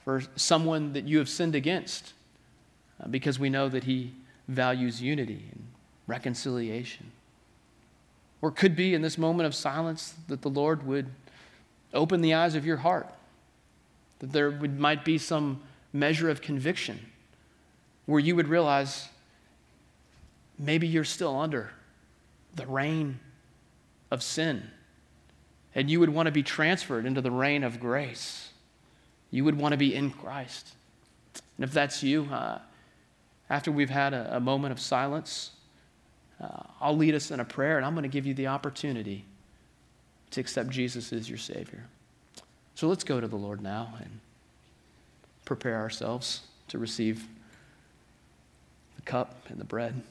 for 0.04 0.24
someone 0.36 0.94
that 0.94 1.06
you 1.06 1.18
have 1.18 1.30
sinned 1.30 1.56
against 1.56 2.14
uh, 3.02 3.08
because 3.08 3.40
we 3.40 3.50
know 3.50 3.68
that 3.70 3.86
He 3.86 4.14
values 4.48 5.02
unity 5.02 5.46
and 5.52 5.66
reconciliation. 6.06 7.12
Or 8.42 8.50
it 8.50 8.56
could 8.56 8.76
be 8.76 8.94
in 8.94 9.02
this 9.02 9.18
moment 9.18 9.48
of 9.48 9.56
silence 9.56 10.14
that 10.28 10.44
the 10.44 10.50
Lord 10.50 10.86
would 10.86 11.08
open 11.94 12.22
the 12.22 12.34
eyes 12.34 12.56
of 12.56 12.66
your 12.66 12.78
heart, 12.78 13.14
that 14.20 14.32
there 14.32 14.50
would, 14.52 14.80
might 14.80 15.06
be 15.06 15.18
some 15.18 15.62
measure 15.94 16.30
of 16.30 16.42
conviction 16.42 17.00
where 18.06 18.20
you 18.20 18.36
would 18.36 18.48
realize 18.48 19.10
maybe 20.58 20.88
you're 20.88 21.04
still 21.04 21.40
under 21.40 21.72
the 22.56 22.66
reign 22.66 23.20
of 24.10 24.24
sin 24.24 24.64
and 25.76 25.90
you 25.92 26.00
would 26.00 26.10
want 26.10 26.26
to 26.26 26.32
be 26.32 26.42
transferred 26.42 27.06
into 27.06 27.22
the 27.22 27.30
reign 27.30 27.64
of 27.64 27.80
grace. 27.80 28.50
You 29.30 29.44
would 29.44 29.58
want 29.58 29.74
to 29.74 29.78
be 29.78 29.94
in 29.94 30.10
Christ. 30.10 30.74
And 31.58 31.64
if 31.64 31.72
that's 31.72 32.02
you, 32.02 32.28
uh, 32.32 32.60
after 33.50 33.72
we've 33.72 33.90
had 33.90 34.14
a, 34.14 34.38
a 34.38 34.40
moment 34.40 34.72
of 34.72 34.80
silence, 34.80 35.52
uh, 36.42 36.64
I'll 36.82 36.98
lead 36.98 37.14
us 37.14 37.30
in 37.30 37.40
a 37.40 37.46
prayer 37.46 37.78
and 37.78 37.86
I'm 37.86 37.94
going 37.94 38.04
to 38.04 38.10
give 38.10 38.26
you 38.26 38.34
the 38.34 38.48
opportunity 38.48 39.26
to 40.32 40.42
accept 40.42 40.70
Jesus 40.70 41.14
as 41.14 41.30
your 41.30 41.38
Savior. 41.38 41.86
So 42.76 42.88
let's 42.88 43.04
go 43.04 43.20
to 43.20 43.28
the 43.28 43.36
Lord 43.36 43.62
now 43.62 43.94
and 44.00 44.20
prepare 45.46 45.78
ourselves 45.78 46.42
to 46.68 46.78
receive 46.78 47.26
the 48.96 49.02
cup 49.02 49.36
and 49.50 49.60
the 49.60 49.66
bread. 49.66 50.02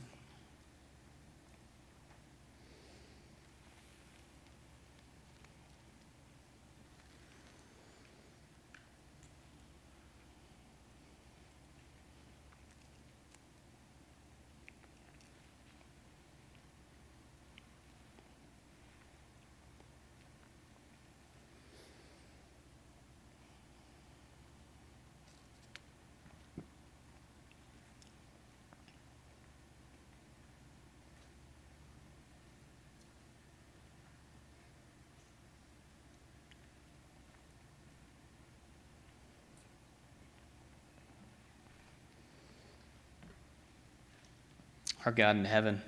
Our 45.06 45.12
God 45.12 45.36
in 45.36 45.44
heaven. 45.44 45.80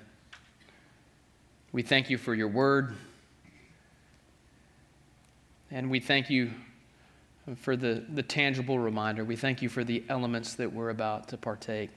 We 1.73 1.81
thank 1.81 2.09
you 2.09 2.17
for 2.17 2.33
your 2.33 2.47
word. 2.47 2.95
And 5.69 5.91
we 5.91 5.99
thank 5.99 6.29
you 6.29 6.51
for 7.57 7.75
the, 7.75 8.05
the 8.13 8.23
tangible 8.23 8.79
reminder. 8.79 9.25
We 9.25 9.35
thank 9.35 9.61
you 9.61 9.67
for 9.67 9.83
the 9.83 10.05
elements 10.07 10.55
that 10.55 10.71
we're 10.71 10.89
about 10.89 11.27
to 11.27 11.37
partake 11.37 11.89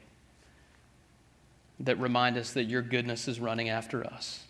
that 1.79 1.99
remind 2.01 2.37
us 2.37 2.53
that 2.55 2.65
your 2.65 2.83
goodness 2.83 3.29
is 3.29 3.39
running 3.39 3.69
after 3.69 4.05
us. 4.05 4.45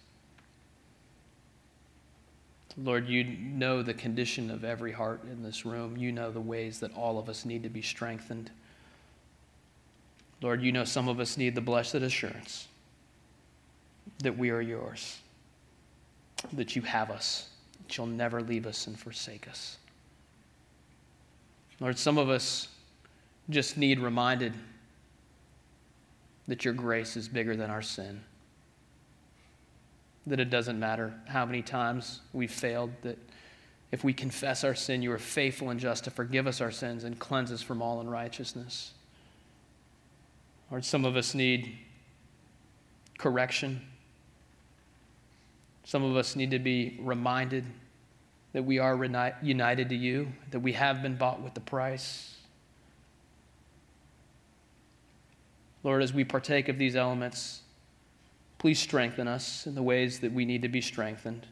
Lord, 2.78 3.06
you 3.06 3.22
know 3.22 3.82
the 3.82 3.92
condition 3.92 4.50
of 4.50 4.64
every 4.64 4.92
heart 4.92 5.24
in 5.24 5.42
this 5.42 5.66
room. 5.66 5.98
You 5.98 6.10
know 6.10 6.30
the 6.30 6.40
ways 6.40 6.80
that 6.80 6.94
all 6.94 7.18
of 7.18 7.28
us 7.28 7.44
need 7.44 7.62
to 7.64 7.68
be 7.68 7.82
strengthened. 7.82 8.50
Lord, 10.42 10.60
you 10.60 10.72
know 10.72 10.84
some 10.84 11.08
of 11.08 11.20
us 11.20 11.38
need 11.38 11.54
the 11.54 11.60
blessed 11.60 11.94
assurance 11.94 12.66
that 14.22 14.36
we 14.36 14.50
are 14.50 14.60
yours, 14.60 15.20
that 16.52 16.74
you 16.74 16.82
have 16.82 17.10
us, 17.10 17.48
that 17.86 17.96
you'll 17.96 18.06
never 18.06 18.40
leave 18.40 18.66
us 18.66 18.86
and 18.88 18.98
forsake 18.98 19.48
us. 19.48 19.78
Lord, 21.80 21.98
some 21.98 22.18
of 22.18 22.28
us 22.28 22.68
just 23.50 23.76
need 23.76 24.00
reminded 24.00 24.52
that 26.48 26.64
your 26.64 26.74
grace 26.74 27.16
is 27.16 27.28
bigger 27.28 27.56
than 27.56 27.70
our 27.70 27.82
sin. 27.82 28.20
That 30.26 30.40
it 30.40 30.50
doesn't 30.50 30.78
matter 30.78 31.14
how 31.26 31.46
many 31.46 31.62
times 31.62 32.20
we've 32.32 32.52
failed, 32.52 32.90
that 33.02 33.18
if 33.92 34.04
we 34.04 34.12
confess 34.12 34.64
our 34.64 34.74
sin, 34.74 35.02
you 35.02 35.12
are 35.12 35.18
faithful 35.18 35.70
and 35.70 35.78
just 35.78 36.04
to 36.04 36.10
forgive 36.10 36.46
us 36.46 36.60
our 36.60 36.70
sins 36.70 37.04
and 37.04 37.18
cleanse 37.18 37.52
us 37.52 37.62
from 37.62 37.82
all 37.82 38.00
unrighteousness. 38.00 38.92
Lord, 40.72 40.86
some 40.86 41.04
of 41.04 41.16
us 41.16 41.34
need 41.34 41.76
correction. 43.18 43.82
Some 45.84 46.02
of 46.02 46.16
us 46.16 46.34
need 46.34 46.50
to 46.52 46.58
be 46.58 46.98
reminded 47.02 47.66
that 48.54 48.64
we 48.64 48.78
are 48.78 48.96
united 49.42 49.90
to 49.90 49.94
you, 49.94 50.32
that 50.50 50.60
we 50.60 50.72
have 50.72 51.02
been 51.02 51.16
bought 51.16 51.42
with 51.42 51.52
the 51.52 51.60
price. 51.60 52.36
Lord, 55.82 56.02
as 56.02 56.14
we 56.14 56.24
partake 56.24 56.70
of 56.70 56.78
these 56.78 56.96
elements, 56.96 57.60
please 58.56 58.78
strengthen 58.78 59.28
us 59.28 59.66
in 59.66 59.74
the 59.74 59.82
ways 59.82 60.20
that 60.20 60.32
we 60.32 60.46
need 60.46 60.62
to 60.62 60.68
be 60.68 60.80
strengthened. 60.80 61.46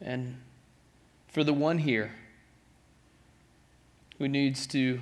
And 0.00 0.40
for 1.26 1.42
the 1.42 1.52
one 1.52 1.78
here 1.78 2.12
who 4.18 4.28
needs 4.28 4.68
to 4.68 5.00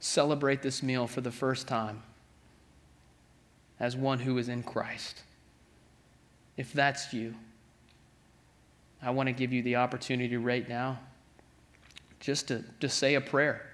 celebrate 0.00 0.62
this 0.62 0.82
meal 0.82 1.06
for 1.06 1.20
the 1.20 1.30
first 1.30 1.68
time 1.68 2.02
as 3.78 3.96
one 3.96 4.18
who 4.18 4.36
is 4.38 4.48
in 4.48 4.62
Christ, 4.62 5.22
if 6.56 6.72
that's 6.72 7.12
you, 7.14 7.34
I 9.02 9.10
want 9.10 9.28
to 9.28 9.32
give 9.32 9.52
you 9.52 9.62
the 9.62 9.76
opportunity 9.76 10.36
right 10.36 10.68
now 10.68 10.98
just 12.20 12.48
to, 12.48 12.62
to 12.80 12.88
say 12.88 13.14
a 13.14 13.20
prayer 13.20 13.66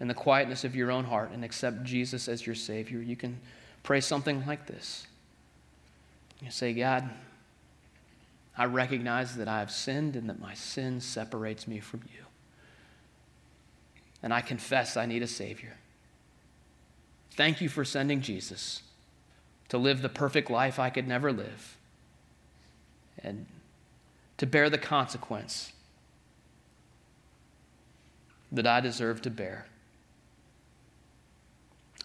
in 0.00 0.08
the 0.08 0.14
quietness 0.14 0.64
of 0.64 0.74
your 0.74 0.90
own 0.90 1.04
heart 1.04 1.30
and 1.30 1.44
accept 1.44 1.84
Jesus 1.84 2.26
as 2.26 2.44
your 2.44 2.56
Savior. 2.56 3.00
You 3.00 3.14
can 3.14 3.38
pray 3.84 4.00
something 4.00 4.44
like 4.46 4.66
this. 4.66 5.06
You 6.40 6.50
say, 6.50 6.72
God, 6.72 7.08
I 8.58 8.64
recognize 8.64 9.36
that 9.36 9.46
I 9.46 9.60
have 9.60 9.70
sinned 9.70 10.16
and 10.16 10.28
that 10.28 10.40
my 10.40 10.54
sin 10.54 11.00
separates 11.00 11.68
me 11.68 11.78
from 11.78 12.00
you. 12.12 12.23
And 14.24 14.32
I 14.32 14.40
confess 14.40 14.96
I 14.96 15.04
need 15.04 15.22
a 15.22 15.26
Savior. 15.26 15.74
Thank 17.32 17.60
you 17.60 17.68
for 17.68 17.84
sending 17.84 18.22
Jesus 18.22 18.80
to 19.68 19.76
live 19.76 20.00
the 20.00 20.08
perfect 20.08 20.50
life 20.50 20.78
I 20.78 20.88
could 20.88 21.06
never 21.06 21.30
live 21.30 21.76
and 23.22 23.44
to 24.38 24.46
bear 24.46 24.70
the 24.70 24.78
consequence 24.78 25.74
that 28.50 28.66
I 28.66 28.80
deserve 28.80 29.20
to 29.22 29.30
bear. 29.30 29.66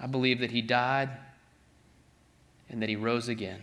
I 0.02 0.08
believe 0.08 0.40
that 0.40 0.52
he 0.52 0.62
died 0.62 1.10
and 2.70 2.82
that 2.82 2.90
he 2.90 2.98
rose 2.98 3.30
again. 3.30 3.62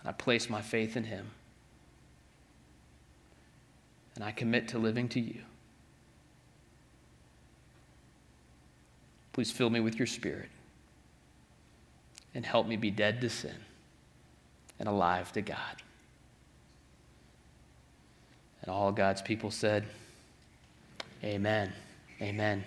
And 0.00 0.08
I 0.08 0.12
place 0.12 0.50
my 0.50 0.60
faith 0.60 0.96
in 0.96 1.04
him. 1.04 1.30
And 4.16 4.24
I 4.24 4.32
commit 4.32 4.66
to 4.68 4.78
living 4.78 5.08
to 5.10 5.20
you. 5.20 5.42
Please 9.34 9.50
fill 9.50 9.68
me 9.68 9.80
with 9.80 9.96
your 9.96 10.06
spirit 10.06 10.48
and 12.34 12.46
help 12.46 12.68
me 12.68 12.76
be 12.76 12.90
dead 12.90 13.20
to 13.20 13.28
sin 13.28 13.56
and 14.78 14.88
alive 14.88 15.32
to 15.32 15.42
God. 15.42 15.82
And 18.62 18.70
all 18.70 18.92
God's 18.92 19.20
people 19.20 19.50
said, 19.50 19.84
Amen. 21.24 21.72
Amen. 22.22 22.64